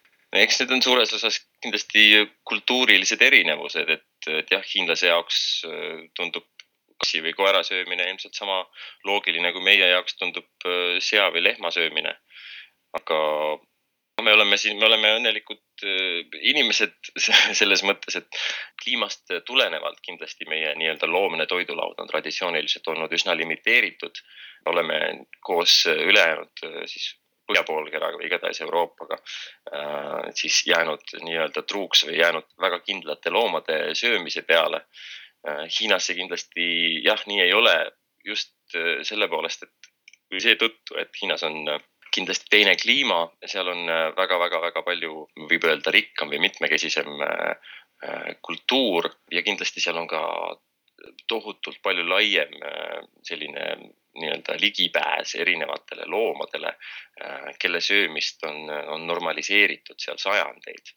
[0.44, 6.48] eks need on suures osas kindlasti kultuurilised erinevused, et, et jah, hiinlase jaoks eh, tundub
[6.98, 8.62] kassi või koera söömine ilmselt sama
[9.04, 10.46] loogiline kui meie jaoks tundub
[11.02, 12.14] sea või lehma söömine.
[12.94, 13.16] aga
[14.22, 17.10] me oleme siin, me oleme õnnelikud äh, inimesed
[17.60, 18.38] selles mõttes, et
[18.82, 24.22] kliimast tulenevalt kindlasti meie nii-öelda loomne toidulaud on traditsiooniliselt olnud üsna limiteeritud.
[24.66, 24.98] oleme
[25.40, 32.46] koos ülejäänud äh, siis põhjapoolkeraga või igatahes Euroopaga äh, siis jäänud nii-öelda truuks või jäänud
[32.60, 34.86] väga kindlate loomade söömise peale.
[35.44, 36.66] Hiinas see kindlasti
[37.04, 37.74] jah, nii ei ole
[38.24, 38.54] just
[39.04, 39.90] selle poolest, et
[40.32, 41.66] või seetõttu, et Hiinas on
[42.14, 47.74] kindlasti teine kliima, seal on väga-väga-väga äh, palju, võib öelda, rikkam või mitmekesisem äh,
[48.06, 49.10] äh, kultuur.
[49.34, 50.22] Ja kindlasti seal on ka
[51.28, 52.52] tohutult palju laiem
[53.26, 53.64] selline
[54.14, 56.70] nii-öelda ligipääs erinevatele loomadele,
[57.60, 60.94] kelle söömist on, on normaliseeritud seal sajandeid.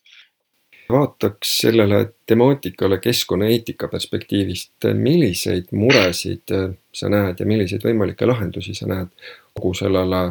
[0.94, 2.00] Vaataks sellele
[2.30, 6.56] temaatikale keskkonnaeetika perspektiivist, milliseid muresid
[6.94, 9.12] sa näed ja milliseid võimalikke lahendusi sa näed
[9.58, 10.22] kogu sellele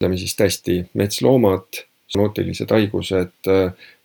[0.00, 3.50] ütleme siis tõesti metsloomad, zoonootilised haigused,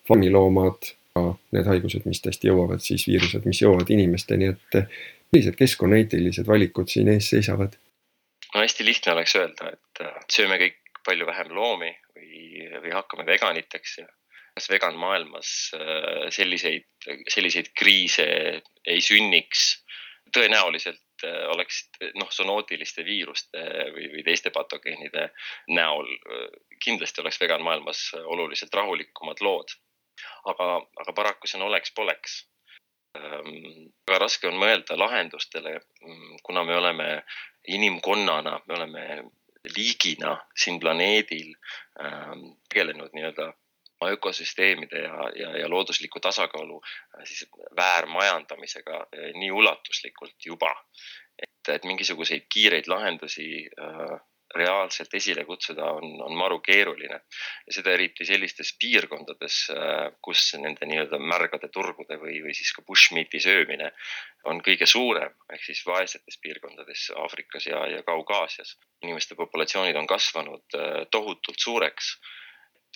[0.07, 1.23] farmiloomad, ka
[1.55, 4.81] need haigused, mis tõesti jõuavad siis, viirused, mis jõuavad inimesteni, et
[5.31, 7.79] millised keskkonnaeetilised valikud siin ees seisavad?
[8.53, 13.97] no hästi lihtne oleks öelda, et sööme kõik palju vähem loomi või, või hakkame veganiteks
[14.01, 14.05] ja
[14.55, 16.87] kas vegan maailmas äh, selliseid,
[17.31, 18.27] selliseid kriise
[18.87, 19.81] ei sünniks.
[20.35, 23.61] tõenäoliselt Äh, oleksid noh, sonootiliste viiruste
[23.95, 25.29] või, või teiste patogeenide
[25.71, 26.49] näol äh,
[26.83, 29.71] kindlasti oleks vegan maailmas oluliselt rahulikumad lood.
[30.45, 30.65] aga,
[31.01, 32.35] aga paraku see on oleks-poleks.
[33.15, 37.07] Ähm, väga raske on mõelda lahendustele, mm, kuna me oleme
[37.67, 39.03] inimkonnana, me oleme
[39.77, 41.53] liigina siin planeedil
[41.99, 43.53] ähm, tegelenud nii-öelda
[44.11, 50.71] ökosüsteemide ja, ja, ja loodusliku tasakaalu äh, siis väärmajandamisega äh, nii ulatuslikult juba,
[51.41, 54.17] et, et mingisuguseid kiireid lahendusi äh,
[54.55, 57.19] reaalselt esile kutsuda on, on maru keeruline.
[57.67, 62.85] ja seda eriti sellistes piirkondades, äh, kus nende nii-öelda märgade turgude või, või siis ka
[62.87, 63.91] bushmeat'i söömine
[64.51, 68.77] on kõige suurem, ehk siis vaesetes piirkondades Aafrikas ja, ja Kaug-Aasias.
[69.03, 70.79] inimeste populatsioonid on kasvanud
[71.11, 72.15] tohutult suureks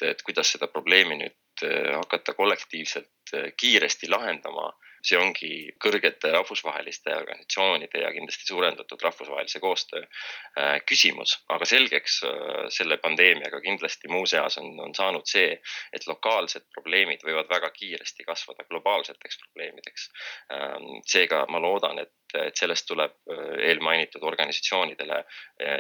[0.02, 4.72] et kuidas seda probleemi nüüd äh, hakata kollektiivselt äh, kiiresti lahendama
[5.06, 12.66] see ongi kõrgete rahvusvaheliste organisatsioonide ja kindlasti suurendatud rahvusvahelise koostöö äh, küsimus, aga selgeks äh,
[12.74, 15.54] selle pandeemiaga kindlasti muuseas on, on saanud see,
[15.94, 20.10] et lokaalsed probleemid võivad väga kiiresti kasvada globaalseteks probleemideks.
[20.54, 25.24] Ähm, seega ma loodan, et, et sellest tuleb äh, eelmainitud organisatsioonidele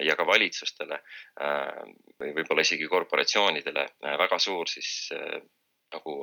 [0.03, 0.97] ja ka valitsustele
[2.19, 3.85] või võib-olla isegi korporatsioonidele
[4.19, 4.89] väga suur siis
[5.93, 6.15] nagu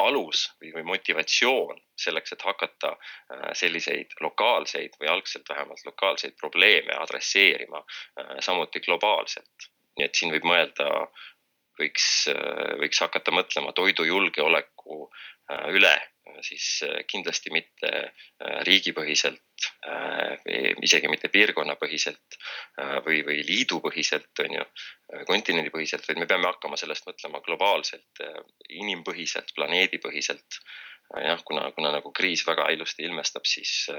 [0.00, 6.96] alus või, või motivatsioon selleks, et hakata äh, selliseid lokaalseid või algselt vähemalt lokaalseid probleeme
[6.98, 7.84] adresseerima,
[8.20, 9.70] äh, samuti globaalselt.
[9.98, 10.86] nii et siin võib mõelda,
[11.80, 15.10] võiks, äh, võiks hakata mõtlema toidujulgeoleku tuleviku
[15.74, 15.92] üle,
[16.40, 16.66] siis
[17.10, 17.88] kindlasti mitte
[18.64, 19.66] riigipõhiselt,
[20.86, 22.38] isegi mitte piirkonnapõhiselt
[23.04, 24.64] või, või liidupõhiselt, on ju,
[25.28, 28.22] kontinendipõhiselt, vaid me peame hakkama sellest mõtlema globaalselt,
[28.70, 30.60] inimpõhiselt, planeedipõhiselt.
[31.20, 33.90] jah, kuna, kuna nagu kriis väga ilusti ilmestab, siis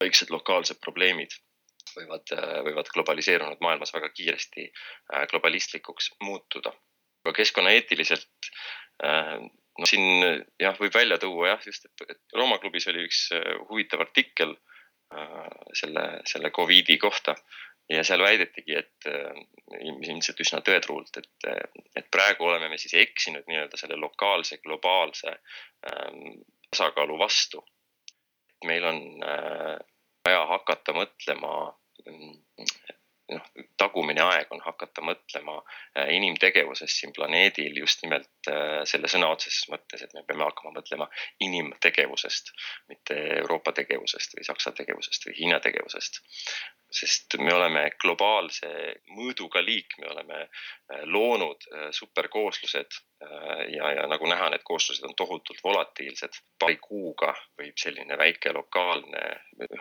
[0.00, 1.32] väiksed lokaalsed probleemid
[1.96, 2.32] võivad,
[2.66, 4.66] võivad globaliseerunud maailmas väga kiiresti
[5.32, 6.72] globalistlikuks muutuda.
[7.26, 8.50] aga keskkonnaeetiliselt
[9.02, 13.28] no siin jah, võib välja tuua jah, just, et, et Rooma klubis oli üks
[13.68, 14.54] huvitav artikkel
[15.74, 17.34] selle, selle Covidi kohta
[17.90, 19.06] ja seal väidetigi, et
[19.80, 21.50] ilmselt üsna tõetruult, et,
[21.98, 25.34] et praegu oleme me siis eksinud nii-öelda selle lokaalse, globaalse
[25.90, 27.62] ähm, tasakaalu vastu
[28.64, 29.76] meil on äh,
[30.26, 31.52] vaja hakata mõtlema
[32.06, 32.34] mm,
[33.34, 33.46] noh,
[33.80, 39.66] tagumine aeg on hakata mõtlema äh, inimtegevusest siin planeedil just nimelt äh, selle sõna otseses
[39.72, 41.08] mõttes, et me peame hakkama mõtlema
[41.46, 42.52] inimtegevusest,
[42.92, 46.22] mitte Euroopa tegevusest või Saksa tegevusest või Hiina tegevusest.
[46.96, 48.70] Sest me oleme globaalse
[49.16, 51.66] mõõduga liik, me oleme äh, loonud
[51.98, 53.02] superkooslused
[53.68, 56.40] ja, ja nagu näha, need kooslused on tohutult volatiilsed.
[56.58, 59.22] paari kuuga võib selline väike lokaalne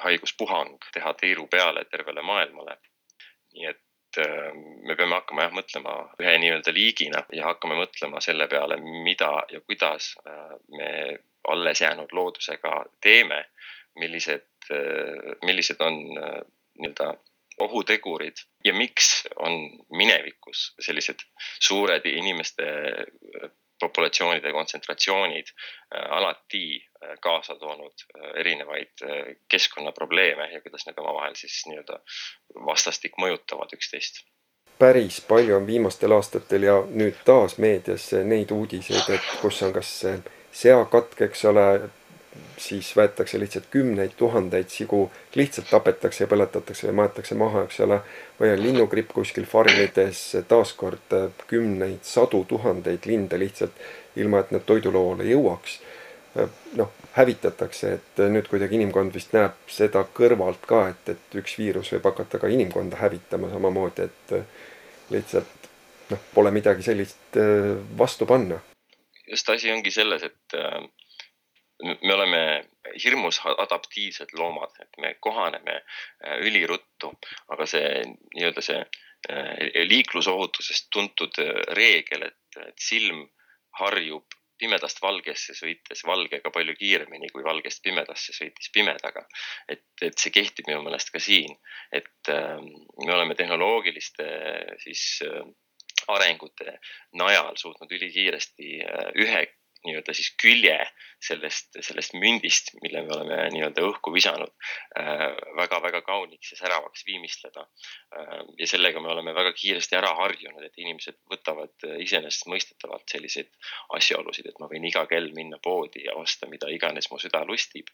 [0.04, 2.78] haiguspuhang teha tiiru peale tervele maailmale.
[3.56, 3.82] nii et
[4.88, 5.94] me peame hakkama jah mõtlema
[6.24, 10.16] ühe nii-öelda liigina ja hakkame mõtlema selle peale, mida ja kuidas
[10.78, 13.46] me alles jäänud loodusega teeme,
[14.00, 14.48] millised,
[15.44, 17.14] millised on nii-öelda
[17.60, 19.52] ohutegurid ja miks on
[19.90, 21.24] minevikus sellised
[21.60, 29.04] suured inimeste äh, populatsioonide kontsentratsioonid äh, alati äh, kaasa toonud erinevaid
[29.48, 32.00] keskkonnaprobleeme ja kuidas need omavahel siis nii-öelda
[32.66, 34.24] vastastik mõjutavad üksteist?
[34.80, 39.92] Päris palju on viimastel aastatel ja nüüd taas meedias neid uudiseid, et kus on kas
[40.52, 41.64] seakatk, eks ole,
[42.58, 48.00] siis võetakse lihtsalt kümneid tuhandeid sigu, lihtsalt tapetakse ja põletatakse ja maetakse maha, eks ole.
[48.40, 53.84] või on linnugripp kuskil farmides, taaskord äh, kümneid, sadu tuhandeid linde lihtsalt
[54.16, 55.80] ilma, et nad toidulauale jõuaks.
[56.40, 61.40] Äh, noh, hävitatakse, et äh, nüüd kuidagi inimkond vist näeb seda kõrvalt ka, et, et
[61.42, 64.36] üks viirus võib hakata ka inimkonda hävitama samamoodi, et
[65.16, 65.70] lihtsalt
[66.12, 67.40] noh, pole midagi sellist
[67.98, 68.60] vastu panna.
[69.28, 70.60] just asi ongi selles, et
[71.84, 72.66] me oleme
[73.04, 77.12] hirmus adaptiivsed loomad, et me kohaneme äh, üliruttu,
[77.52, 82.42] aga see nii-öelda see äh, liiklusohutusest tuntud äh, reegel, et,
[82.80, 83.26] silm
[83.82, 89.26] harjub pimedast valgesse sõites valgega palju kiiremini kui valgest pimedasse sõites pimedaga.
[89.68, 91.52] et, et see kehtib minu meelest ka siin,
[91.92, 92.56] et äh,
[93.04, 94.30] me oleme tehnoloogiliste
[94.86, 95.04] siis
[96.08, 96.78] arengute
[97.20, 98.72] najal suutnud ülikiiresti
[99.26, 99.44] ühe
[99.86, 100.78] nii-öelda siis külje
[101.24, 104.52] sellest, sellest mündist, mille me oleme nii-öelda õhku visanud
[105.58, 107.66] väga-väga äh, kauniks ja säravaks viimistleda.
[108.16, 113.52] Äh, ja sellega me oleme väga kiiresti ära harjunud, et inimesed võtavad äh, iseenesestmõistetavalt selliseid
[113.98, 117.90] asjaolusid, et ma võin iga kell minna poodi ja osta mida iganes mu süda lustib.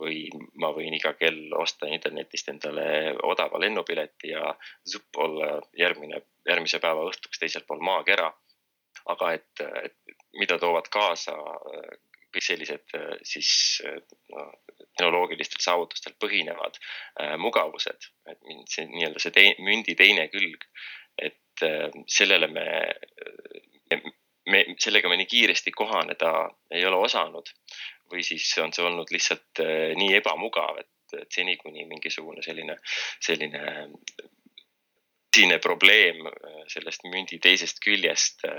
[0.00, 0.28] või
[0.60, 4.54] ma võin iga kell osta internetist endale odava lennupileti ja
[4.90, 8.32] zupp olla järgmine, järgmise päeva õhtuks teisel pool maakera
[9.12, 11.96] aga et, et mida toovad kaasa äh,
[12.34, 13.50] kõik sellised äh, siis
[14.32, 14.48] no,
[14.98, 20.66] tehnoloogilistel saavutustel põhinevad äh, mugavused, et see nii-öelda see tei, mündi teine külg,
[21.18, 22.66] et äh, sellele me,
[23.90, 24.00] me,
[24.50, 26.34] me, sellega me nii kiiresti kohaneda
[26.74, 27.50] ei ole osanud.
[28.12, 32.76] Või siis on see olnud lihtsalt äh, nii ebamugav, et, et seni, kuni mingisugune selline,
[33.22, 33.62] selline
[35.34, 38.52] tõsine probleem äh, sellest mündi teisest küljest äh,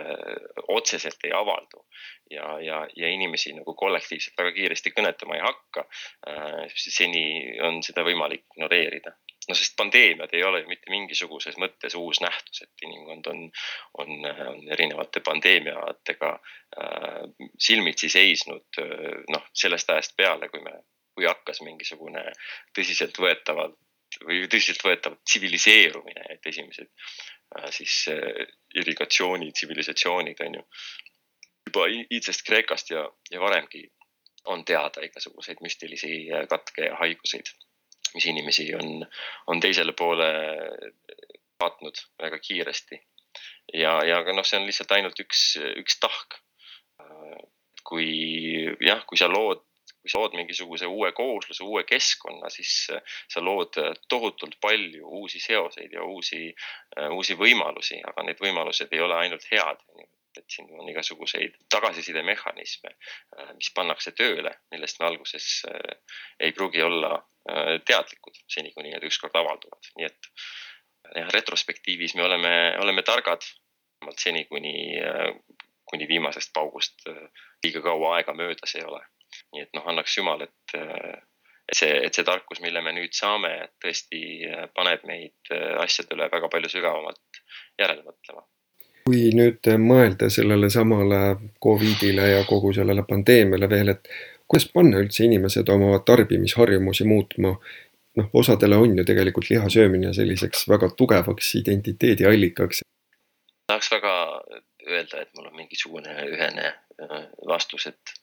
[0.68, 1.86] otseselt ei avaldu
[2.32, 5.86] ja, ja, ja inimesi nagu kollektiivselt väga kiiresti kõnetama ei hakka.
[6.28, 9.16] Äh, seni on seda võimalik ignoreerida
[9.48, 13.44] no sest pandeemiad ei ole ju mitte mingisuguses mõttes uus nähtus, et inimkond on,
[14.02, 17.24] on, on erinevate pandeemiatega äh,
[17.60, 18.84] silmitsi seisnud
[19.32, 20.74] noh, sellest ajast peale, kui me,
[21.16, 22.26] kui hakkas mingisugune
[22.76, 23.78] tõsiseltvõetavalt
[24.24, 30.64] või tõsiseltvõetav tsiviliseerumine, et esimesed äh, siis äh, irrigatsiooni tsivilisatsioonid on ju
[31.66, 33.84] juba iidsest Kreekast ja, ja varemgi
[34.54, 37.52] on teada igasuguseid müstilisi äh, katke ja haiguseid,
[38.14, 39.06] mis inimesi on,
[39.48, 40.32] on teisele poole
[41.62, 43.02] saatnud väga kiiresti.
[43.74, 46.42] ja, ja aga noh, see on lihtsalt ainult üks, üks tahk.
[47.86, 48.06] kui
[48.82, 49.62] jah, kui sa lood
[50.06, 55.08] kui sa lood mingisuguse uue koosluse, uue keskkonna, siis äh, sa lood äh, tohutult palju
[55.20, 56.52] uusi seoseid ja uusi,
[56.94, 59.82] äh, uusi võimalusi, aga need võimalused ei ole ainult head.
[60.36, 62.90] et siin on igasuguseid tagasisidemehhanisme,
[63.56, 65.46] mis pannakse tööle, millest me alguses
[66.44, 67.22] ei pruugi olla
[67.88, 70.30] teadlikud, seni kuni need ükskord avalduvad, nii et
[71.22, 72.52] jah, retrospektiivis me oleme,
[72.84, 73.48] oleme targad,
[74.20, 74.76] seni, kuni,
[75.88, 77.08] kuni viimasest paugust
[77.64, 79.00] liiga kaua aega möödas ei ole.
[79.54, 80.78] Nii et noh, annaks jumal, et
[81.74, 86.28] see, et see tarkus, mille me nüüd saame, tõesti äh, paneb meid äh, asjade üle
[86.32, 87.42] väga palju sügavamalt
[87.80, 88.46] järele mõtlema.
[89.06, 91.20] kui nüüd mõelda sellele samale
[91.62, 94.10] Covidile ja kogu sellele pandeemiale veel, et
[94.48, 97.56] kuidas panna üldse inimesed oma tarbimisharjumusi muutma?
[98.16, 102.86] noh, osadele on ju tegelikult liha söömine selliseks väga tugevaks identiteediallikaks.
[103.68, 104.14] tahaks väga
[104.88, 108.14] öelda, et mul on mingisugune ühene äh, vastus, et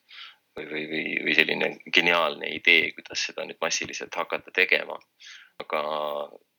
[0.57, 4.99] või, või, või, või selline geniaalne idee, kuidas seda nüüd massiliselt hakata tegema.
[5.61, 5.79] aga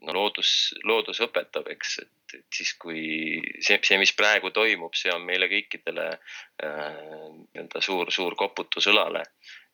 [0.07, 0.51] no loodus,
[0.87, 3.03] loodus õpetab, eks, et, et siis kui
[3.59, 6.99] see, see, mis praegu toimub, see on meile kõikidele äh,
[7.35, 9.25] nii-öelda suur, suur koputus õlale.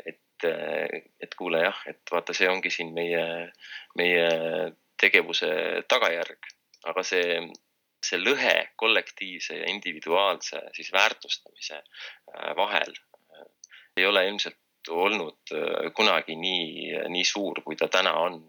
[0.07, 3.25] et, äh, et kuule jah, et vaata, see ongi siin meie,
[4.01, 4.31] meie
[5.01, 5.51] tegevuse
[5.89, 6.55] tagajärg,
[6.89, 7.27] aga see
[8.01, 12.95] see lõhe kollektiivse ja individuaalse siis väärtustamise äh, vahel
[14.01, 18.41] ei ole ilmselt olnud äh, kunagi nii, nii suur, kui ta täna on.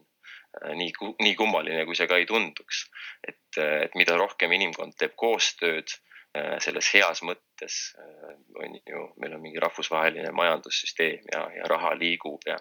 [0.62, 2.86] Äh, nii, nii kummaline, kui see ka ei tunduks.
[3.28, 6.00] et, äh, et mida rohkem inimkond teeb koostööd
[6.64, 7.51] selles heas mõttes
[8.62, 12.58] on ju, meil on mingi rahvusvaheline majandussüsteem ja, ja raha liigub ja,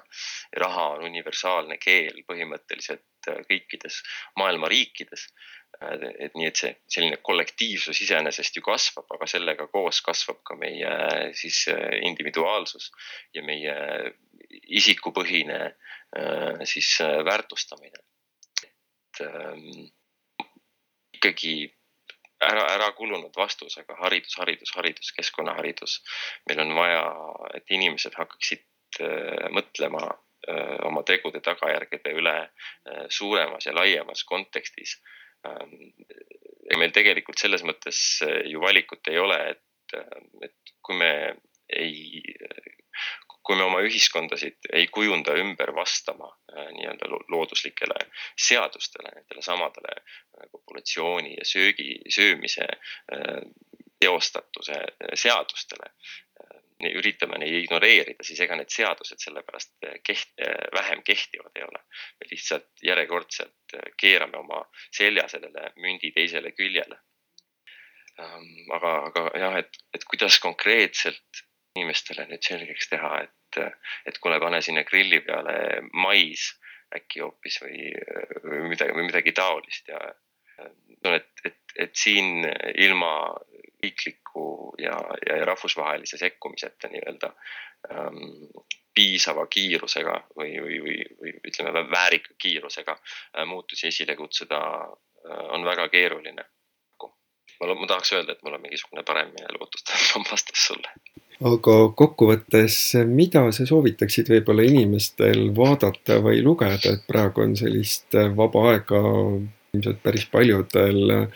[0.53, 4.01] ja raha on universaalne keel põhimõtteliselt kõikides
[4.41, 5.29] maailma riikides
[5.81, 10.91] et nii, et see selline kollektiivsus iseenesest ju kasvab, aga sellega koos kasvab ka meie
[11.39, 12.91] siis äh, individuaalsus
[13.35, 13.75] ja meie
[14.81, 18.05] isikupõhine äh, siis äh, väärtustamine.
[19.11, 19.89] et ähm,
[21.15, 21.73] ikkagi
[22.47, 26.01] ära, ära kulunud vastus, aga haridus, haridus, haridus, keskkonnaharidus.
[26.49, 27.05] meil on vaja,
[27.55, 28.67] et inimesed hakkaksid
[29.55, 30.09] mõtlema
[30.89, 32.35] oma tegude tagajärgede üle
[33.13, 34.97] suuremas ja laiemas kontekstis
[35.49, 35.93] Ähm,
[36.81, 41.13] meil tegelikult selles mõttes äh, ju valikut ei ole, et, äh, et kui me
[41.73, 42.21] ei,
[43.51, 47.99] kui me oma ühiskondasid ei kujunda ümber vastama äh, nii-öelda looduslikele
[48.39, 49.97] seadustele, nendele samadele
[50.53, 52.69] populatsiooni ja söögi, söömise
[54.01, 54.77] teostatuse
[55.19, 55.91] seadustele,
[56.89, 61.83] üritame neid ignoreerida, siis ega need seadused sellepärast eh, keht-, eh, vähem kehtivad ei ole.
[62.21, 64.63] me lihtsalt järjekordselt keerame oma
[64.97, 67.01] selja sellele mündi teisele küljele.
[68.21, 71.45] Ähm, aga, aga jah, et, et kuidas konkreetselt
[71.77, 76.51] inimestele nüüd selgeks teha, et, et kuule, pane sinna grilli peale mais
[76.95, 77.91] äkki hoopis või,
[78.45, 80.01] või midagi, või midagi taolist ja
[81.05, 82.45] no et, et, et siin
[82.75, 83.13] ilma
[83.83, 84.97] riikliku ja,
[85.27, 87.31] ja rahvusvahelise sekkumiseta nii-öelda
[87.91, 88.51] ähm,
[88.95, 95.65] piisava kiirusega või, või, või, või ütleme väärika kiirusega äh, muutusi esile kutsuda äh, on
[95.65, 96.45] väga keeruline.
[97.61, 100.93] ma, ma tahaks öelda, et mul on mingisugune parem ja lootustavam vastus sulle.
[101.41, 102.75] Aga kokkuvõttes,
[103.09, 109.01] mida sa soovitaksid võib-olla inimestel vaadata või lugeda, et praegu on sellist vaba aega
[109.73, 111.31] ilmselt päris paljudel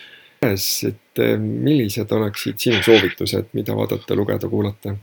[0.44, 4.94] käes, et eh, millised oleksid sinu soovitused, mida vaadata, lugeda, kuulata?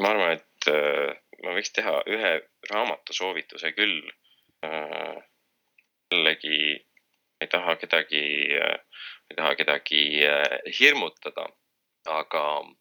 [0.00, 2.32] ma arvan, et äh, ma võiks teha ühe
[2.70, 4.00] raamatu soovituse küll
[4.64, 5.18] äh,.
[6.10, 6.60] jällegi
[7.40, 8.22] ei taha kedagi
[8.56, 11.46] äh,, ei taha kedagi äh, hirmutada,
[12.08, 12.79] aga äh,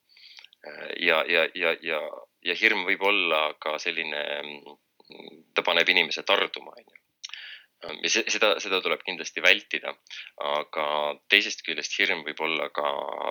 [1.00, 2.00] ja, ja, ja, ja,
[2.44, 4.24] ja hirm võib olla ka selline,
[5.56, 7.00] ta paneb inimese tarduma, onju
[7.80, 9.94] ja seda, seda tuleb kindlasti vältida,
[10.44, 10.86] aga
[11.32, 12.88] teisest küljest hirm võib olla ka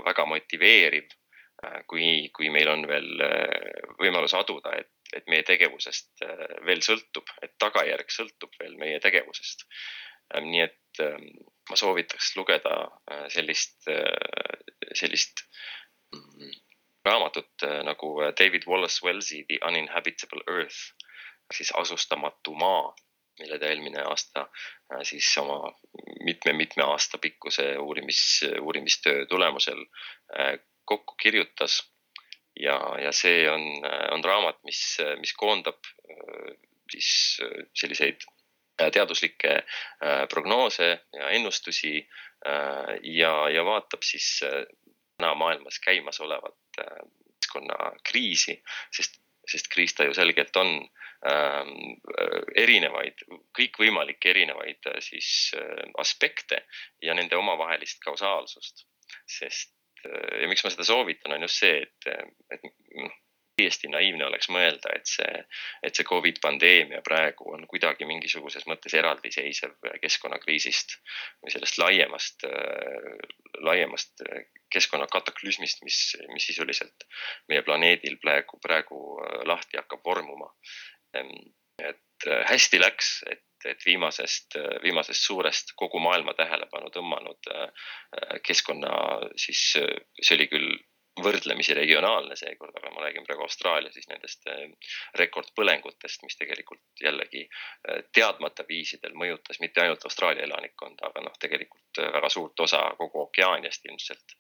[0.07, 1.09] väga motiveeriv,
[1.65, 6.81] äh, kui, kui meil on veel äh, võimalus aduda, et, et meie tegevusest äh, veel
[6.85, 9.67] sõltub, et tagajärg sõltub veel meie tegevusest.
[10.45, 11.01] nii et
[11.71, 12.73] ma soovitaks lugeda
[13.33, 13.87] sellist,
[15.01, 15.41] sellist
[16.13, 16.51] mm,
[17.09, 21.09] raamatut nagu David Wallace Wellsi The Uninhabitable Earth
[21.55, 22.95] siis asustamatu maa
[23.39, 25.73] mille ta eelmine aasta äh, siis oma
[26.25, 29.85] mitme-mitme aasta pikkuse uurimis, uurimistöö tulemusel
[30.85, 31.93] kokku kirjutas.
[32.61, 33.63] ja, ja see on,
[34.11, 35.79] on raamat, mis, mis koondab
[36.91, 37.39] siis
[37.75, 38.25] selliseid
[38.93, 39.53] teaduslikke
[40.33, 42.09] prognoose ja ennustusi
[43.03, 44.41] ja, ja vaatab siis
[45.19, 48.59] täna maailmas käimasolevat keskkonnakriisi,
[48.95, 50.75] sest, sest kriis ta ju selgelt on
[51.27, 53.25] Ähm, äh, erinevaid,
[53.59, 56.61] kõikvõimalikke erinevaid äh, siis äh, aspekte
[57.03, 58.85] ja nende omavahelist kausaalsust.
[59.27, 59.75] sest
[60.05, 62.07] ja miks ma seda soovitan, on just see, et,
[62.55, 62.69] et
[63.59, 65.43] täiesti naiivne oleks mõelda, et see,
[65.83, 70.95] et see Covid pandeemia praegu on kuidagi mingisuguses mõttes eraldiseisev keskkonnakriisist
[71.43, 72.47] või sellest laiemast,
[73.67, 74.23] laiemast
[74.75, 76.01] keskkonnakataklüsmist, mis,
[76.33, 77.09] mis sisuliselt
[77.51, 79.03] meie planeedil praegu, praegu
[79.49, 80.53] lahti hakkab vormuma.
[81.79, 84.55] et hästi läks, et et viimasest,
[84.85, 87.49] viimasest suurest kogu maailma tähelepanu tõmmanud
[88.47, 88.93] keskkonna
[89.35, 90.77] siis, see oli küll
[91.25, 94.65] võrdlemisi regionaalne seekord, aga ma räägin praegu Austraalia siis nendest äh,
[95.21, 102.03] rekordpõlengutest, mis tegelikult jällegi äh, teadmata viisidel mõjutas mitte ainult Austraalia elanikkonda, aga noh, tegelikult
[102.03, 104.37] äh, väga suurt osa kogu ookeaniast ilmselt.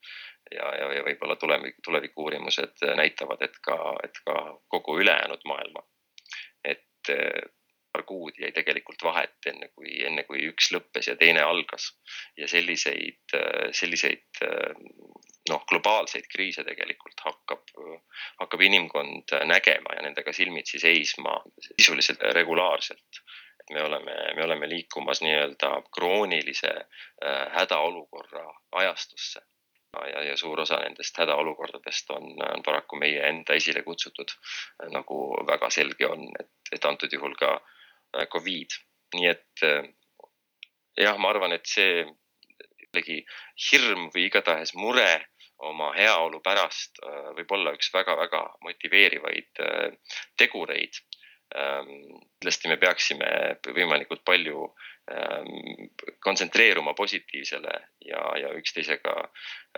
[0.54, 4.36] ja, ja, ja võib-olla tulevik, tuleviku uurimused näitavad, et ka, et ka
[4.68, 5.84] kogu ülejäänud maailma.
[6.64, 7.10] et
[7.98, 11.92] paar kuud jäi tegelikult vahet, enne kui, enne kui üks lõppes ja teine algas.
[12.36, 13.34] ja selliseid,
[13.72, 14.44] selliseid
[15.48, 17.64] noh, globaalseid kriise tegelikult hakkab,
[18.40, 21.40] hakkab inimkond nägema ja nendega silmitsi seisma
[21.76, 23.22] sisuliselt regulaarselt.
[23.72, 29.40] me oleme, me oleme liikumas nii-öelda kroonilise äh, hädaolukorra ajastusse
[30.12, 34.32] ja, ja suur osa nendest hädaolukordadest on, on paraku meie enda esile kutsutud,
[34.94, 37.77] nagu väga selge on, et, et antud juhul ka äh,
[38.32, 38.78] Covid.
[39.16, 39.86] nii et äh,
[41.00, 42.04] jah, ma arvan, et see
[42.88, 43.22] jällegi
[43.70, 45.28] hirm või igatahes mure
[45.68, 51.00] oma heaolu pärast äh, võib olla üks väga-väga motiveerivaid äh, tegureid.
[51.56, 53.28] Ähm, kindlasti me peaksime
[53.72, 54.66] võimalikult palju
[55.10, 55.88] ähm,
[56.20, 57.72] kontsentreeruma positiivsele
[58.04, 59.14] ja, ja üksteisega,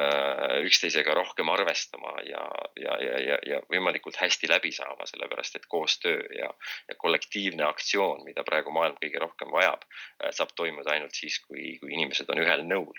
[0.02, 2.42] äh, üksteisega rohkem arvestama ja,
[2.74, 6.50] ja, ja, ja, ja võimalikult hästi läbi saama, sellepärast et koostöö ja,
[6.90, 9.86] ja kollektiivne aktsioon, mida praegu maailm kõige rohkem vajab,
[10.34, 12.98] saab toimuda ainult siis, kui, kui inimesed on ühel nõul.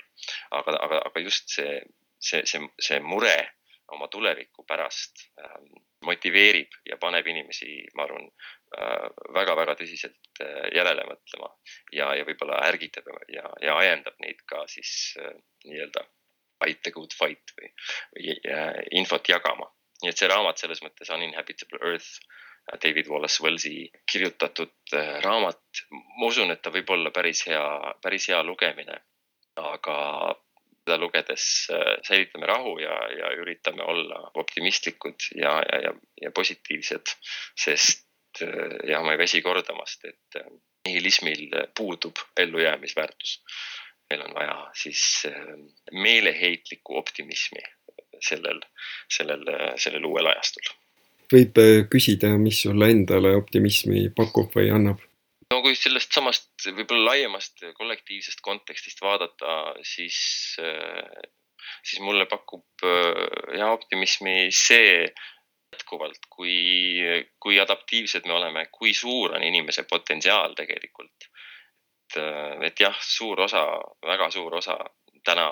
[0.51, 1.81] aga, aga, aga just see
[2.21, 3.35] see, see, see mure
[3.91, 5.57] oma tuleviku pärast äh,
[6.05, 8.51] motiveerib ja paneb inimesi, ma arvan äh,,
[9.35, 11.49] väga-väga tõsiselt äh, järele mõtlema
[11.91, 15.33] ja, ja võib-olla ärgitab ja, ja ajendab neid ka siis äh,
[15.65, 16.05] nii-öelda
[16.61, 17.71] fight the good fight või,
[18.15, 19.67] või äh, infot jagama.
[20.01, 22.21] nii et see raamat selles mõttes Uninhabitable Earth
[22.71, 27.65] äh, David Wallace Wellsi kirjutatud äh, raamat, ma usun, et ta võib olla päris hea,
[28.01, 29.01] päris hea lugemine,
[29.59, 29.97] aga
[30.81, 37.13] seda lugedes äh, säilitame rahu ja, ja üritame olla optimistlikud ja, ja, ja, ja positiivsed,
[37.59, 38.07] sest
[38.45, 40.47] äh, ja ma ei väsi kordamast, et äh,
[40.87, 43.41] nihilismil puudub ellujäämisväärtus.
[44.11, 45.23] meil on vaja siis
[45.91, 47.61] meeleheitlikku optimismi
[48.19, 48.59] sellel,
[49.07, 49.45] sellel,
[49.79, 50.73] sellel uuel ajastul.
[51.31, 51.61] võib
[51.93, 54.99] küsida, mis sulle endale optimismi pakub või annab?
[55.51, 60.17] no kui sellest samast võib-olla laiemast kollektiivsest kontekstist vaadata, siis,
[60.63, 61.27] äh,
[61.83, 65.05] siis mulle pakub äh, ja optimismi see
[65.71, 66.55] jätkuvalt, kui,
[67.39, 71.29] kui adaptiivsed me oleme, kui suur on inimese potentsiaal tegelikult.
[72.11, 73.63] et, äh, et jah, suur osa,
[74.05, 74.77] väga suur osa
[75.23, 75.47] täna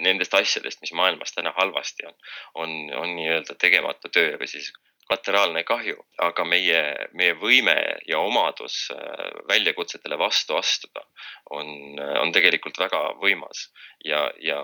[0.00, 2.14] nendest asjadest, mis maailmas täna halvasti on,
[2.54, 2.70] on,
[3.02, 4.70] on nii-öelda tegemata töö või siis
[5.10, 6.82] lateraalne kahju, aga meie,
[7.12, 7.74] meie võime
[8.08, 11.02] ja omadus äh, väljakutsetele vastu astuda
[11.50, 13.66] on, on tegelikult väga võimas
[14.04, 14.62] ja, ja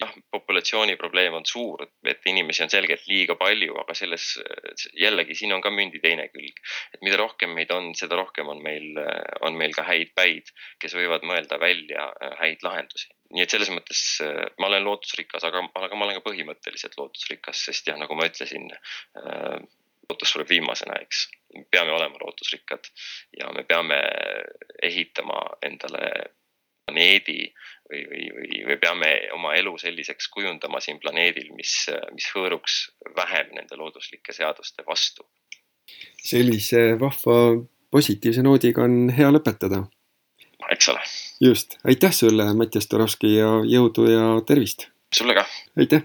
[0.00, 4.26] jah, populatsiooni probleem on suur, et inimesi on selgelt liiga palju, aga selles
[4.98, 6.60] jällegi siin on ka mündi teine külg.
[6.94, 9.00] et mida rohkem meid on, seda rohkem on meil,
[9.46, 13.10] on meil ka häid päid, kes võivad mõelda välja äh, häid lahendusi.
[13.34, 17.66] nii et selles mõttes äh, ma olen lootusrikas, aga, aga ma olen ka põhimõtteliselt lootusrikas,
[17.68, 18.70] sest jah, nagu ma ütlesin,
[19.18, 19.58] äh,
[20.08, 21.26] lootus sureb viimasena, eks.
[21.72, 22.88] peame olema lootusrikkad
[23.38, 23.98] ja me peame
[24.84, 26.08] ehitama endale
[26.88, 27.52] planeedi
[27.90, 31.74] või, või, või, või peame oma elu selliseks kujundama siin planeedil, mis,
[32.12, 32.78] mis hõõruks
[33.16, 35.26] vähem nende looduslike seaduste vastu.
[36.24, 37.38] sellise vahva
[37.90, 39.84] positiivse noodiga on hea lõpetada.
[40.70, 41.00] eks ole.
[41.40, 44.88] just, aitäh sulle, Mattias Torovski ja jõudu ja tervist.
[45.14, 45.46] sulle ka.
[45.78, 46.02] aitäh.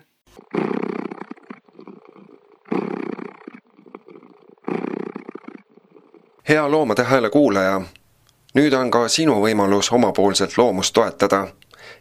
[6.50, 7.82] hea Loomade Hääle kuulaja
[8.54, 11.48] nüüd on ka sinu võimalus omapoolselt loomust toetada.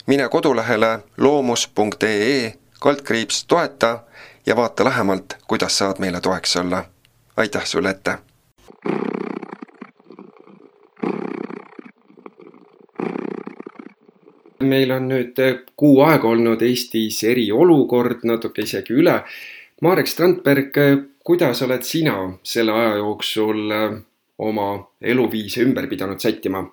[0.07, 4.01] Mine kodulehele loomus.ee kaldkriips toeta
[4.47, 6.84] ja vaata lähemalt, kuidas saad meile toeks olla.
[7.36, 8.18] aitäh sulle ette!
[14.62, 15.38] meil on nüüd
[15.76, 19.16] kuu aega olnud Eestis eriolukord, natuke isegi üle.
[19.82, 20.76] Marek Strandberg,
[21.24, 22.14] kuidas oled sina
[22.47, 23.72] selle aja jooksul
[24.38, 24.68] oma
[25.01, 26.64] eluviise ümber pidanud sättima?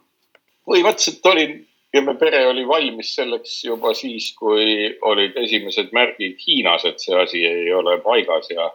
[0.70, 1.54] põhimõtteliselt olin
[1.94, 7.18] ja me pere oli valmis selleks juba siis, kui olid esimesed märgid Hiinas, et see
[7.18, 8.70] asi ei ole paigas ja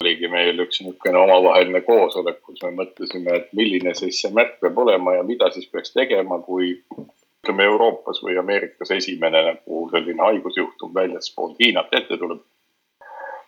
[0.00, 4.78] oligi meil üks niisugune omavaheline koosolek, kus me mõtlesime, et milline siis see märk peab
[4.82, 6.74] olema ja mida siis peaks tegema, kui
[7.46, 12.42] ütleme Euroopas või Ameerikas esimene nagu selline haigusjuhtum väljaspool Hiinat ette tuleb.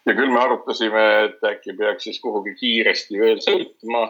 [0.06, 4.06] ja küll me arutasime, et äkki peaks siis kuhugi kiiresti veel sõitma.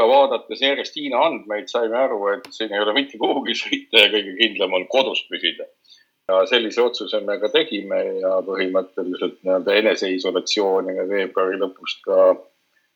[0.00, 4.36] Vaadates järjest Hiina andmeid, saime aru, et siin ei ole mitte kuhugi sõita ja kõige
[4.38, 5.68] kindlam on kodus püsida
[6.28, 12.18] ja sellise otsuse me ka tegime ja põhimõtteliselt nii-öelda eneseisolatsiooni me veebruari lõpust ka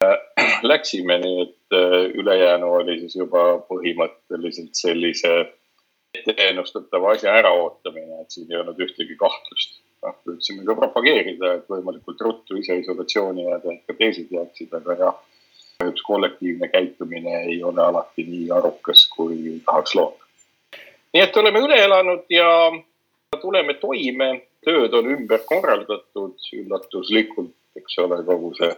[0.04, 0.16] äh,
[0.72, 5.34] läksime, nii et äh, ülejäänu oli siis juba põhimõtteliselt sellise
[6.16, 9.82] etteennustatava asja äraootamine, et siin ei olnud ühtegi kahtlust.
[10.04, 14.96] noh, püüdsime ka propageerida, et võimalikult ruttu ise isolatsiooni jääda, et ka teised jääksid, aga
[15.00, 15.16] jah,
[15.84, 20.24] üks kollektiivne käitumine ei ole alati nii arukas, kui tahaks loota.
[21.12, 22.48] nii et oleme üle elanud ja
[23.40, 24.30] tuleme toime,
[24.64, 28.72] tööd on ümber korraldatud üllatuslikult, eks ole, kogu see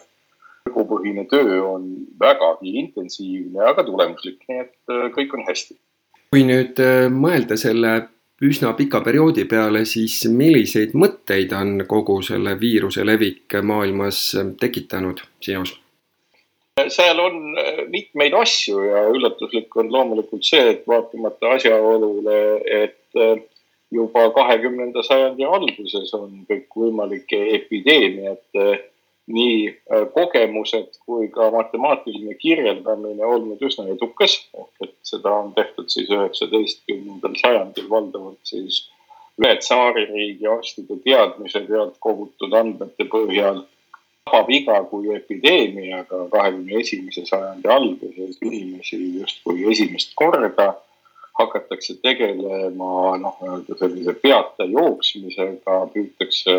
[0.68, 1.88] õhupõhine töö on
[2.20, 5.78] vägagi intensiivne, aga tulemuslik, nii et äh, kõik on hästi.
[6.34, 7.94] kui nüüd äh, mõelda selle
[8.44, 15.24] üsna pika perioodi peale, siis milliseid mõtteid on kogu selle viiruse levik maailmas äh, tekitanud
[15.40, 15.78] sinus?
[16.92, 17.38] Seal on
[17.92, 22.38] mitmeid asju ja üllatuslik on loomulikult see, et vaatamata asjaolule,
[22.82, 23.18] et
[23.90, 28.68] juba kahekümnenda sajandi alguses on kõikvõimalike epideemiate
[29.28, 34.38] nii äh, kogemused kui ka matemaatiline kirjeldamine olnud üsna edukas.
[34.56, 38.86] ehk et seda on tehtud siis üheksateistkümnendal sajandil valdavalt siis
[39.42, 43.62] ühe tsaaririigi arstide teadmise pealt kogutud andmete põhjal
[44.28, 44.76] tabab iga
[45.16, 50.74] epideemiaga kahekümne esimese sajandi alguses inimesi justkui esimest korda
[51.38, 56.54] hakatakse tegelema noh, nii-öelda sellise peata jooksmisega, püütakse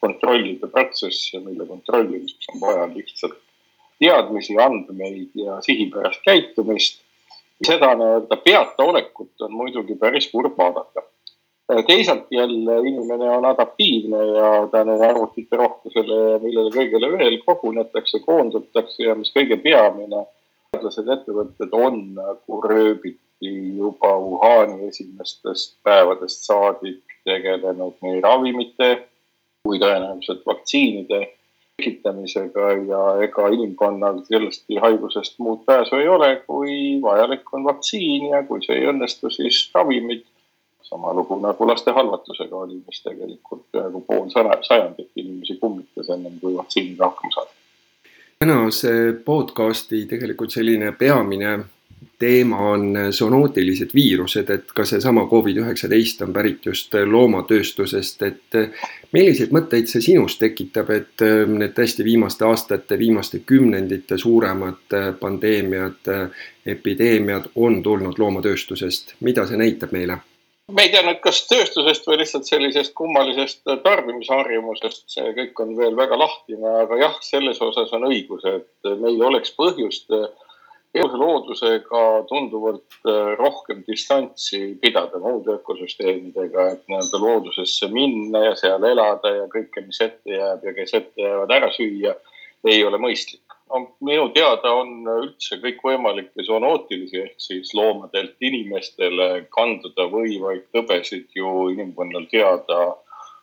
[0.00, 3.38] kontrollida protsesse, mille kontrollimiseks on vaja lihtsalt
[4.00, 7.00] teadmisi, andmeid ja sihipärast käitumist.
[7.66, 11.04] seda nii-öelda peata olekut on muidugi päris kurb vaadata.
[11.86, 19.06] Teisalt jälle inimene on adaptiivne ja tänu arvutite rohkusele ja millele kõigele veel kogunetakse, koondutakse
[19.06, 20.26] ja mis kõige peamine,
[20.72, 28.90] teadlased, ettevõtted on nagu rööbid juba Wuhani esimestest päevadest saadik tegelenud nii ravimite
[29.62, 31.20] kui tõenäoliselt vaktsiinide
[31.78, 38.42] tekitamisega ja ega inimkonnal sellest haigusest muud pääsu ei ole, kui vajalik on vaktsiin ja
[38.46, 40.26] kui see ei õnnestu, siis ravimid.
[40.92, 46.56] Sama lugu nagu laste halvatusega oli, mis tegelikult peaaegu pool sajandit inimesi kummitas ennem kui
[46.56, 47.50] vaktsiiniga hakkama saada.
[48.38, 48.92] tänase
[49.24, 51.58] podcasti tegelikult selline peamine
[52.18, 58.58] teema on zoonootilised viirused, et ka seesama Covid-19 on pärit just loomatööstusest, et
[59.12, 66.12] milliseid mõtteid see sinus tekitab, et need tõesti viimaste aastate, viimaste kümnendite suuremad pandeemiad,
[66.66, 70.20] epideemiad on tulnud loomatööstusest, mida see näitab meile?
[70.70, 75.96] Ma ei tea nüüd, kas tööstusest või lihtsalt sellisest kummalisest tarbimisharjumusest, see kõik on veel
[75.98, 80.28] väga lahtine, aga jah, selles osas on õigus, et meil oleks põhjust äh,
[80.94, 89.34] loodusega tunduvalt äh, rohkem distantsi pidada muude ökosüsteemidega, et nii-öelda loodusesse minna ja seal elada
[89.34, 92.14] ja kõike, mis ette jääb ja kes ette jäävad, ära süüa,
[92.68, 93.42] ei ole mõistlik.
[93.72, 101.70] No minu teada on üldse kõikvõimalikke zoonootilisi ehk siis loomadelt inimestele kanduda võivaid tõbesid ju
[101.72, 102.82] inimkonnal teada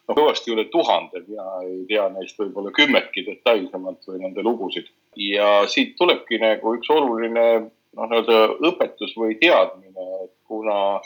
[0.09, 4.89] no kõvasti üle tuhande, mina ei tea neist võib-olla kümmetki detailsemalt või nende lugusid.
[5.19, 10.99] Ja siit tulebki nagu üks oluline noh, nii-öelda õpetus või teadmine, et kuna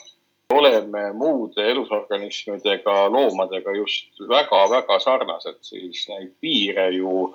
[0.53, 7.31] oleme muude elusorganismidega, loomadega just väga-väga sarnased, siis neid piire ju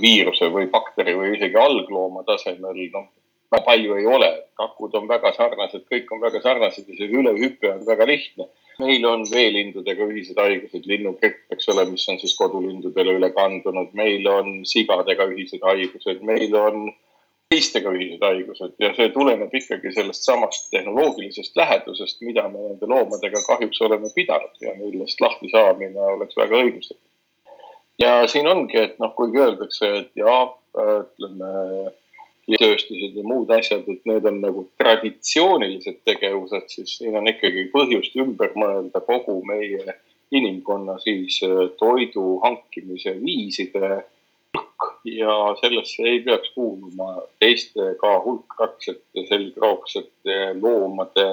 [0.00, 3.08] viiruse või bakteri või isegi alglooma tasemel noh,
[3.52, 4.30] väga palju ei ole.
[4.56, 8.48] kakud on väga sarnased, kõik on väga sarnased ja see ülehüpe on väga lihtne
[8.82, 14.26] meil on veelindudega ühised haigused, linnugripp, eks ole, mis on siis kodulindudele üle kandunud, meil
[14.30, 16.86] on sigadega ühised haigused, meil on
[17.52, 23.42] teistega ühised haigused ja see tuleneb ikkagi sellest samast tehnoloogilisest lähedusest, mida me nende loomadega
[23.46, 27.04] kahjuks oleme pidanud ja millest lahti saamine oleks väga õigustatud.
[27.98, 31.52] Ja siin ongi, et noh, kuigi öeldakse, et jaa, ütleme
[32.46, 38.14] tööstused ja muud asjad, et need on nagu traditsioonilised tegevused, siis siin on ikkagi põhjust
[38.22, 39.96] ümber mõelda kogu meie
[40.34, 44.04] inimkonna siis äh, toidu hankimise viiside
[44.54, 44.86] hulk.
[45.06, 51.26] Ja sellesse ei peaks kuuluma teiste ka hulkraksete, selgroogsete loomade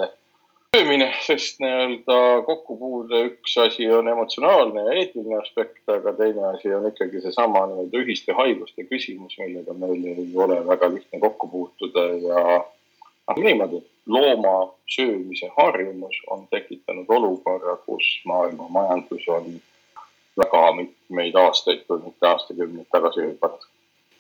[0.76, 6.88] söömine, sest nii-öelda kokkupuude üks asi on emotsionaalne ja eetiline aspekt, aga teine asi on
[6.90, 12.46] ikkagi seesama nii-öelda ühiste haiguste küsimus, millega meil ei ole väga lihtne kokku puutuda ja
[12.58, 14.56] noh, niimoodi, looma
[14.96, 19.52] söömise harjumus on tekitanud olukorra, kus maailma majandus on
[20.42, 23.70] väga mitmeid aastaid, kui mitte aastakümneid tagasi hüpanud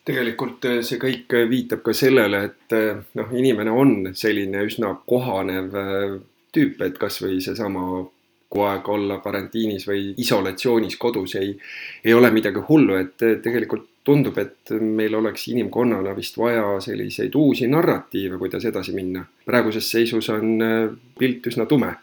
[0.03, 5.73] tegelikult äh, see kõik viitab ka sellele, et äh, noh, inimene on selline üsna kohanev
[6.53, 8.03] tüüp, et kasvõi seesama
[8.53, 11.55] kuu aega olla karantiinis või isolatsioonis kodus ei,
[12.05, 17.69] ei ole midagi hullu, et tegelikult tundub, et meil oleks inimkonnana vist vaja selliseid uusi
[17.71, 19.25] narratiive, kuidas edasi minna.
[19.45, 20.57] praeguses seisus on
[21.19, 21.93] pilt üsna tume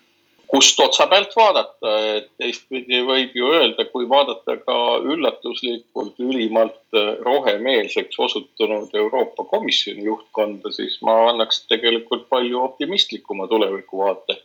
[0.50, 4.76] kust otsa pealt vaadata, et teistpidi võib ju öelda, kui vaadata ka
[5.06, 14.40] üllatuslikult ülimalt rohemeelseks osutunud Euroopa Komisjoni juhtkonda, siis ma annaks tegelikult palju optimistlikuma tulevikuvaate.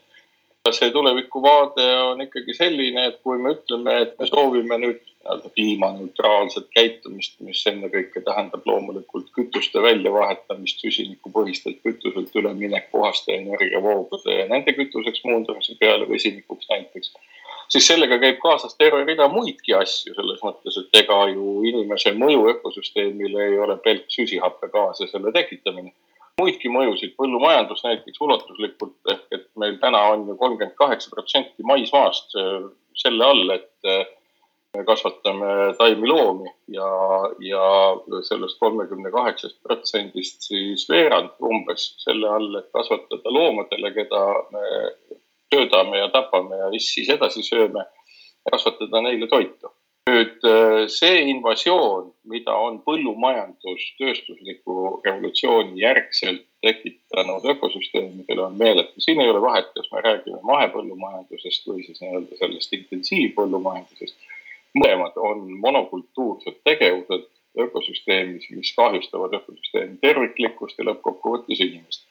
[0.73, 6.67] See tulevikuvaade on ikkagi selline, et kui me ütleme, et me soovime nüüd nii-öelda kliimaneutraalset
[6.75, 15.23] käitumist, mis ennekõike tähendab loomulikult kütuste väljavahetamist, süsinikupõhistelt kütuselt üleminek puhaste energiavoogude ja nende kütuseks
[15.25, 17.13] muundamise peale vesinikuks näiteks,
[17.69, 22.49] siis sellega käib kaasas terve rida muidki asju selles mõttes, et ega ju inimese mõju
[22.53, 25.93] ökosüsteemile ei ole pelk süsihappegaas ja selle tekitamine.
[26.37, 32.35] Muidki mõjusid, põllumajandus näiteks ulatuslikult ehk et meil täna on ju kolmkümmend kaheksa protsenti maismaast
[32.99, 34.13] selle all, et
[34.75, 36.89] me kasvatame taimi loomi ja,
[37.49, 37.67] ja
[38.29, 44.67] sellest kolmekümne kaheksast protsendist siis veerand umbes selle all, et kasvatada loomadele, keda me
[45.53, 47.87] söödame ja tapame ja siis edasi sööme,
[48.51, 49.71] kasvatada neile toitu
[50.05, 50.43] nüüd
[50.93, 59.01] see invasioon, mida on põllumajandus tööstusliku revolutsiooni järgselt tekitanud ökosüsteemidele, on meeletu.
[59.01, 64.15] siin ei ole vahet, kas me räägime mahepõllumajandusest või siis nii-öelda sellest intensiivpõllumajandusest.
[64.75, 72.03] Mõlemad on monokultuursed tegevused ökosüsteemis, mis kahjustavad ökosüsteemi terviklikkust ja lõppkokkuvõttes inimest.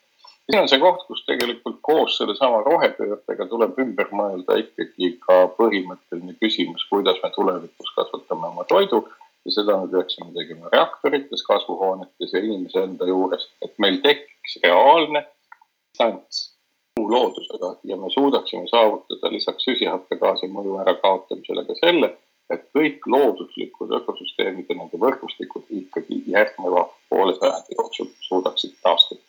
[0.44, 6.36] Siin on see koht, kus tegelikult koos sellesama rohepöördega tuleb ümber mõelda ikkagi ka põhimõtteline
[6.40, 9.04] küsimus, kuidas me tulevikus kasvatame oma toidu.
[9.44, 15.20] Ja seda me peaksime tegema reaktorites, kasvuhoonetes ja inimese enda juures, et meil tekiks reaalne
[15.26, 16.54] distants
[16.96, 22.14] muu loodusega ja me suudaksime saavutada lisaks süsihappegaasi mõju ärakaotamisele ka selle,
[22.52, 29.22] et kõik looduslikud ökosüsteemid ja nende võrgustikud ikkagi järgneva poole sajandi jooksul suudaksid taastuda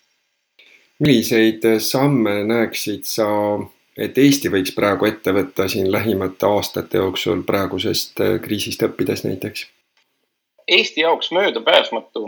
[1.00, 3.28] milliseid samme näeksid sa,
[3.98, 9.68] et Eesti võiks praegu ette võtta siin lähimate aastate jooksul praegusest äh, kriisist õppides näiteks?
[10.68, 12.24] Eesti jaoks möödapääsmatu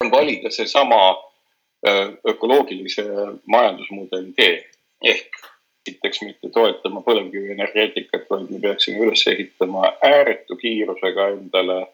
[0.00, 3.04] on valida seesama äh, ökoloogilise
[3.46, 4.54] majandusmudeli tee
[5.02, 5.42] ehk
[5.84, 11.84] esiteks mitte toetama põlevkivienergeetikat, vaid me peaksime üles ehitama ääretu kiirusega endale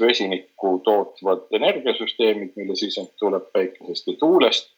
[0.00, 4.70] vesinikku tootvad energiasüsteemid, mille sisend tuleb päikesest ja tuulest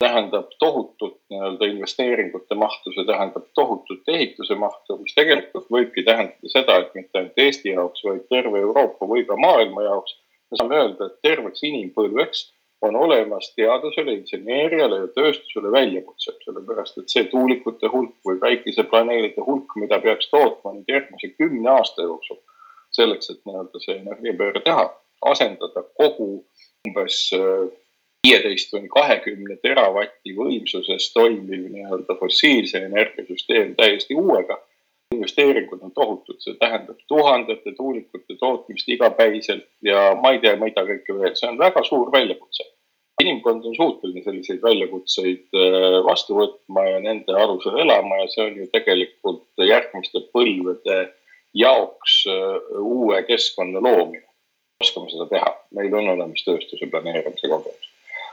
[0.00, 6.78] tähendab tohutut nii-öelda investeeringute mahtu, see tähendab tohutut ehituse mahtu, mis tegelikult võibki tähendada seda,
[6.80, 10.16] et mitte ainult Eesti jaoks, vaid terve Euroopa või ka maailma jaoks.
[10.50, 12.46] me saame öelda, et terveks inimpõlveks
[12.82, 19.76] on olemas teadusele, inseneeriale ja tööstusele väljakutse, sellepärast et see tuulikute hulk või päikesepaneelide hulk,
[19.76, 22.40] mida peaks tootma nüüd järgmise kümne aasta jooksul
[22.96, 24.88] selleks, et nii-öelda see energiapööre teha,
[25.30, 26.30] asendada kogu
[26.88, 27.20] umbes
[28.26, 34.58] viieteist kuni kahekümne teravati võimsuses toimiv nii-öelda fossiilse energiasüsteem täiesti uuega.
[35.20, 41.16] Investeeringud on tohutud, see tähendab tuhandete tuulikute tootmist igapäiselt ja ma ei tea, mida kõike
[41.18, 42.66] veel, see on väga suur väljakutse.
[43.20, 48.56] inimkond on suuteline selliseid väljakutseid äh, vastu võtma ja nende alusel elama ja see on
[48.62, 50.98] ju tegelikult järgmiste põlvede
[51.52, 54.24] jaoks äh, uue keskkonna loomine.
[54.80, 57.89] oskame seda teha, meil on olemas tööstuse planeerimise kogemus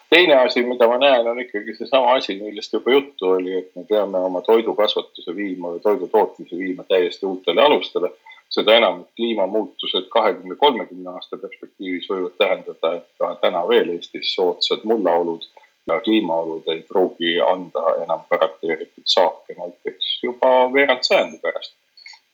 [0.10, 3.84] teine asi, mida ma näen, on ikkagi seesama asi, millest juba juttu oli, et me
[3.90, 8.12] peame oma toidukasvatuse viima või toidu tootmise viima täiesti uutele alustele.
[8.50, 14.30] seda enam, et kliimamuutused kahekümne, kolmekümne aasta perspektiivis võivad tähendada, et ka täna veel Eestis
[14.36, 15.44] soodsad mullaolud
[15.88, 21.76] ja kliimaolud ei pruugi anda enam garanteeritud saake näiteks juba veerand sajandi pärast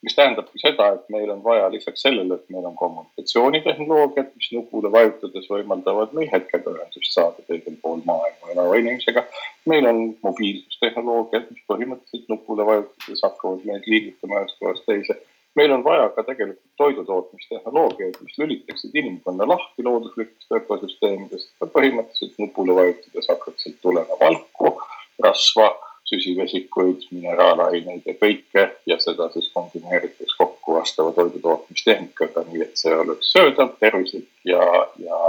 [0.04, 4.92] mis tähendabki seda, et meil on vaja lisaks sellele, et meil on kommunikatsioonitehnoloogiad, mis nupule
[4.92, 9.24] vajutades võimaldavad meil hetkega ühendust saada teisel pool maailma elava inimesega.
[9.72, 15.18] meil on mobiilsustehnoloogiad, mis põhimõtteliselt nupule vajutades hakkavad meid liigutama ühest kohast teise.
[15.56, 21.50] meil on vaja ka tegelikult toidutootmistehnoloogiaid, mis lülitaksid inimkonna lahti looduslikest ökosüsteemidest.
[21.78, 24.76] põhimõtteliselt nupule vajutades hakkaks sealt tulema valku,
[25.24, 25.72] rasva
[26.14, 33.34] süsivesikuid, mineraalaineid ja kõike ja seda siis kombineeritakse kokku vastava toidutootmistehnikaga, nii et see oleks
[33.34, 34.62] söödav, tervislik ja,
[35.02, 35.20] ja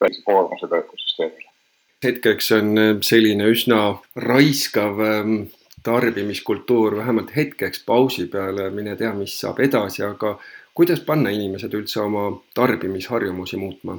[0.00, 1.48] väikse koormusega ökosüsteemile.
[2.04, 3.82] hetkeks on selline üsna
[4.16, 5.36] raiskav ähm,
[5.82, 10.36] tarbimiskultuur vähemalt hetkeks pausi peale, mine tea, mis saab edasi, aga
[10.74, 13.98] kuidas panna inimesed üldse oma tarbimisharjumusi muutma?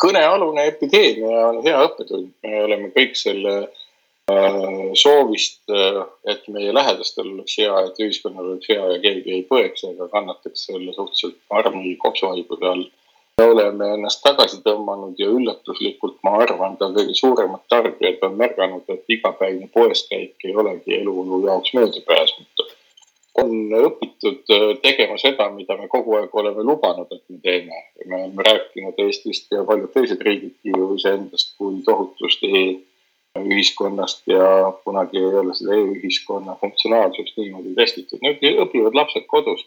[0.00, 3.79] kõnealune epideemia on hea õppetund, me oleme kõik selle äh,
[4.94, 6.00] soovist, äh,
[6.32, 10.66] et meie lähedastel oleks hea, et ühiskonnal oleks hea ja keegi ei põeks ega kannataks
[10.68, 12.88] selle suhteliselt karmi kopsuhaiguse all.
[13.40, 18.84] me oleme ennast tagasi tõmmanud ja üllatuslikult, ma arvan, ka kõige suuremad tarbijad on märganud,
[18.92, 22.68] et igapäevane poeskäik ei olegi elu jaoks möödapääsmatu
[23.38, 23.52] on
[23.86, 27.82] õpitud äh, tegema seda, mida me kogu aeg oleme lubanud, et me teeme.
[28.06, 32.44] me oleme rääkinud Eestist ja paljud teised riigidki ju iseendast kui tohutust
[33.38, 38.22] e-ühiskonnast ja kunagi ei ole seda e-ühiskonna funktsionaalsust niimoodi testitud.
[38.26, 39.66] nüüd õpivad lapsed kodus.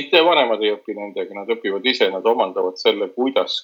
[0.00, 3.60] mitte vanemad ei õpi nendega, nad õpivad ise, nad omandavad selle, kuidas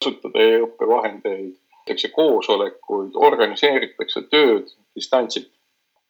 [0.00, 1.54] kasutada e-õppevahendeid,
[1.86, 5.48] tehakse koosolekuid, organiseeritakse tööd distantsilt.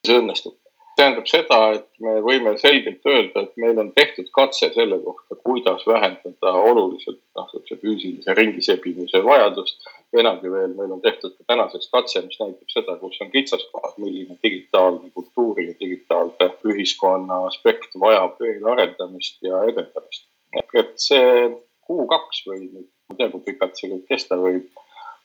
[0.06, 0.56] see õnnestub
[1.00, 5.86] tähendab seda, et me võime selgelt öelda, et meil on tehtud katse selle kohta, kuidas
[5.88, 9.88] vähendada oluliselt noh, niisuguse füüsilise ringisebimise vajadust.
[10.20, 14.36] enamgi veel, meil on tehtud ka tänaseks katse, mis näitab seda, kus on kitsaskohad, milline
[14.42, 20.26] digitaalne kultuuri ja digitaalse ühiskonna aspekt vajab veel arendamist ja edendamist.
[20.74, 21.50] et see
[21.86, 24.66] kuu-kaks või ma ei tea, kui pikalt see kõik kesta võib,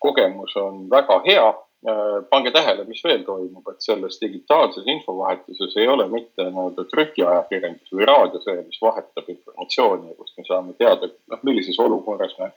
[0.06, 1.48] kogemus on väga hea
[2.30, 8.08] pange tähele, mis veel toimub, et selles digitaalses infovahetuses ei ole mitte nii-öelda trükiajakirjandus või
[8.10, 12.52] raadio see, mis vahetab informatsiooni kust me saame teada, noh, millises olukorras me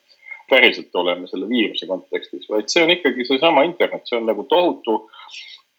[0.48, 5.02] päriselt oleme selle viiruse kontekstis, vaid see on ikkagi seesama internet, see on nagu tohutu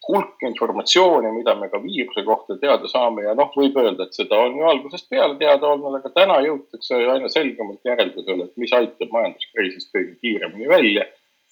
[0.08, 4.38] hulk informatsiooni, mida me ka viiruse kohta teada saame ja noh, võib öelda, et seda
[4.46, 9.12] on ju algusest peale teada olnud, aga täna jõutakse aina selgemalt järeldusele, et mis aitab
[9.16, 11.06] majanduskriisist kõige kiiremini välja.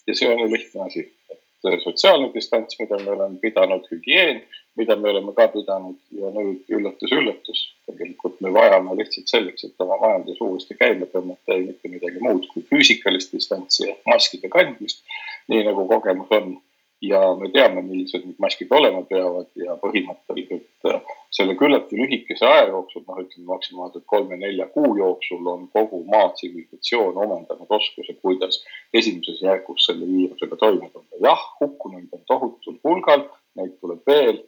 [0.08, 4.42] ja see on ju lihtne asi, et sotsiaalne distants, mida me oleme pidanud, hügieen,
[4.78, 9.98] mida me oleme ka pidanud ja nüüd üllatus-üllatus, tegelikult me vajame lihtsalt selleks, et oma
[10.02, 15.02] majandus uuesti käima tõmmata ei mitte midagi muud kui füüsikalist distantsi ehk maskide kandmist,
[15.50, 16.56] nii nagu kogemus on
[17.02, 20.98] ja me teame, millised need maskid olema peavad ja põhimõtteliselt äh,
[21.34, 27.20] selle küllaltki lühikese aja jooksul, noh, ütleme maksimaalselt kolme-nelja kuu jooksul on kogu maa tsivilisatsioon
[27.24, 28.62] omandanud oskuse, kuidas
[28.94, 31.22] esimeses järgus selle viirusega toime tulla.
[31.30, 34.42] jah, hukkunuid on tohutul hulgal, neid tuleb veel,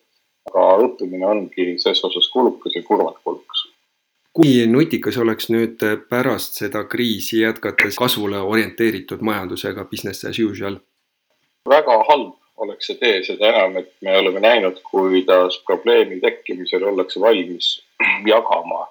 [0.51, 3.69] aga õppimine ongi ses osas kulukas ja kurvalt kulukas
[4.35, 10.79] kui nutikas oleks nüüd pärast seda kriisi jätkates kasvule orienteeritud majandusega business as usual?
[11.69, 17.21] väga halb oleks see tee, seda enam, et me oleme näinud, kuidas probleemi tekkimisel ollakse
[17.21, 17.75] valmis
[18.35, 18.87] jagama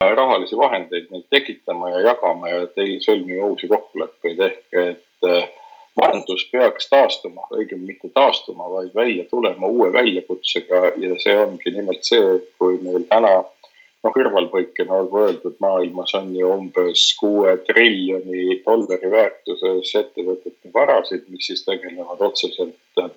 [0.00, 4.40] rahalisi vahendeid, neid tekitama ja jagama ja sõlmima uusi kokkuleppeid.
[4.48, 5.46] Ehk et eh,
[6.00, 10.84] majandus peaks taastuma, õigemini mitte taastuma, vaid välja tulema uue väljakutsega.
[11.00, 13.36] Ja see ongi nimelt see, kui meil täna
[14.04, 21.48] noh, kõrvalpõikena olgu öeldud, maailmas on ju umbes kuue triljoni dollari väärtuses ettevõtete varasid, mis
[21.50, 23.10] siis tegelevad otseselt äh,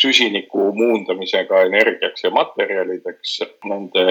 [0.00, 3.38] süsiniku muundamisega energiaks ja materjalideks.
[3.64, 4.06] Nende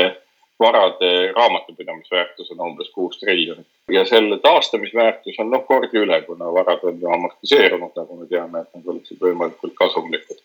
[0.59, 6.83] varade raamatupidamisväärtus on umbes kuus triljonit ja selle taastamisväärtus on noh kordi üle, kuna varad
[6.87, 10.39] on ju amortiseerunud, nagu me teame, et nad oleksid võimalikult kasumlikud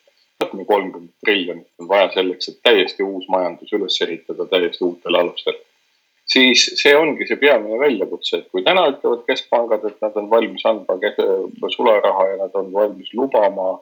[0.48, 5.58] kuni kolmkümmend triljonit on vaja selleks, et täiesti uus majandus üles ehitada täiesti uutel alustel.
[6.30, 10.66] siis see ongi see peamine väljakutse, et kui täna ütlevad keskpangad, et nad on valmis
[10.66, 13.80] andma sularaha ja nad on valmis lubama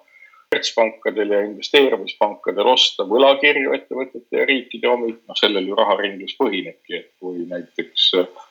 [0.49, 7.11] kommertspankadel ja investeerimispankadel osta võlakirju ettevõtete ja riikide omi, noh sellel ju raharinglus põhinebki, et
[7.21, 8.48] kui näiteks Äh,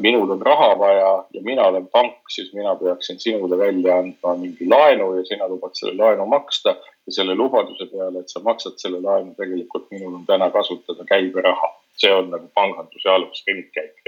[0.00, 4.68] minul on raha vaja ja mina olen pank, siis mina peaksin sinule välja andma mingi
[4.68, 6.76] laenu ja sina lubad selle laenu maksta.
[7.06, 11.74] ja selle lubaduse peale, et sa maksad selle laenu, tegelikult minul on täna kasutada käiberaha.
[11.96, 13.98] see on nagu panganduse alus, ringkäik,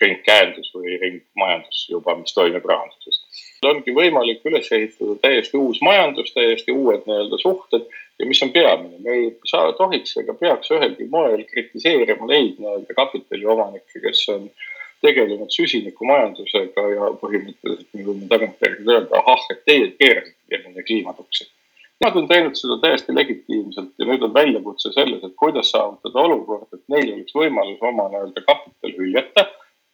[0.00, 3.24] ringkäendus või ringmajandus juba, mis toimub rahanduses.
[3.68, 7.84] Ongi võimalik üles ehitada täiesti uus majandus, täiesti uued nii-öelda suhted.
[8.20, 12.96] Ja mis on peamine, me ei saa, tohiks ega peaks ühelgi moel kritiseerima neid nii-öelda
[12.96, 14.50] kapitaliomanikke, kes on
[15.04, 21.48] tegelenud süsinikumajandusega ja põhimõtteliselt me võime tagantjärgi öelda, ahah, et teie keerasite nende kliimatuksi.
[22.00, 26.68] Nad on teinud seda täiesti legitiimselt ja nüüd on väljakutse selles, et kuidas saavutada olukord,
[26.72, 29.48] et neil oleks võimalus oma nii-öelda kapital hüljata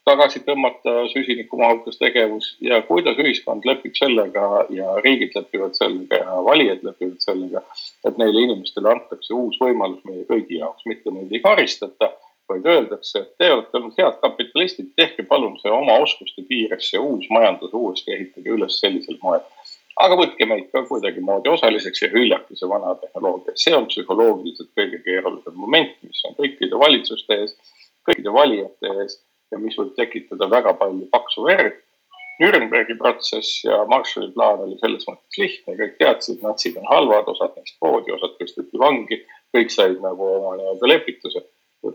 [0.06, 6.84] tagasi tõmmata süsinikumahukas tegevus ja kuidas ühiskond lepib sellega ja riigid lepivad sellega ja valijad
[6.86, 7.62] lepivad sellega,
[8.06, 12.12] et neile inimestele antakse uus võimalus meie kõigi jaoks, mitte neid ei karistata,
[12.46, 17.02] vaid öeldakse, et te olete olnud head kapitalistid, tehke palun see oma oskuste piires see
[17.02, 19.42] uus majandus uuesti ehitage üles sellisel moel.
[20.04, 23.56] Aga võtke meid ka kuidagimoodi osaliseks ja hüljake see vana tehnoloogia.
[23.58, 27.56] see on psühholoogiliselt kõige keerulisem moment, mis on kõikide valitsuste ees,
[28.06, 29.16] kõikide valijate ees
[29.52, 31.82] ja mis võib tekitada väga palju paksu verd.
[32.36, 37.54] Nürnbergi protsess ja Marshalli plaan oli selles mõttes lihtne, kõik teadsid, natsid on halvad, osad
[37.56, 39.22] neist poodi, osad tõsteti vangi,
[39.56, 41.46] kõik said nagu oma nii-öelda lepituse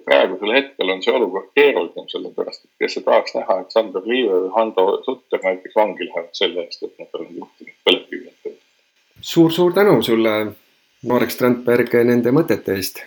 [0.05, 4.39] praegusel hetkel on see olukord keerulisem, sellepärast et kes ei tahaks näha, et Sander Liive
[4.45, 8.55] või Hando Sutter näiteks vangi lähevad selle eest, et nad on juhtinud põlevkivi.
[9.21, 10.35] suur-suur tänu sulle,
[11.07, 13.03] Marek Strandberg, nende mõtete eest.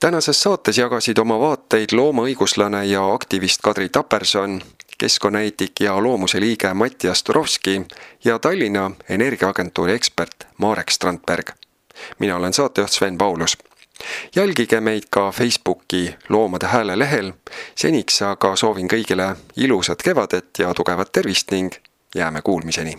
[0.00, 4.60] Tänases saates jagasid oma vaateid loomaõiguslane ja aktivist Kadri Taperson
[4.98, 7.82] keskkonnaeetik ja Loomuse liige Mattias Turovski
[8.24, 11.50] ja Tallinna Energiaagentuuri ekspert Marek Strandberg.
[12.18, 13.58] mina olen saatejuht Sven Paulus.
[14.36, 17.32] jälgige meid ka Facebooki Loomade Hääle lehel,
[17.74, 21.74] seniks aga soovin kõigile ilusat kevadet ja tugevat tervist ning
[22.14, 22.96] jääme kuulmiseni.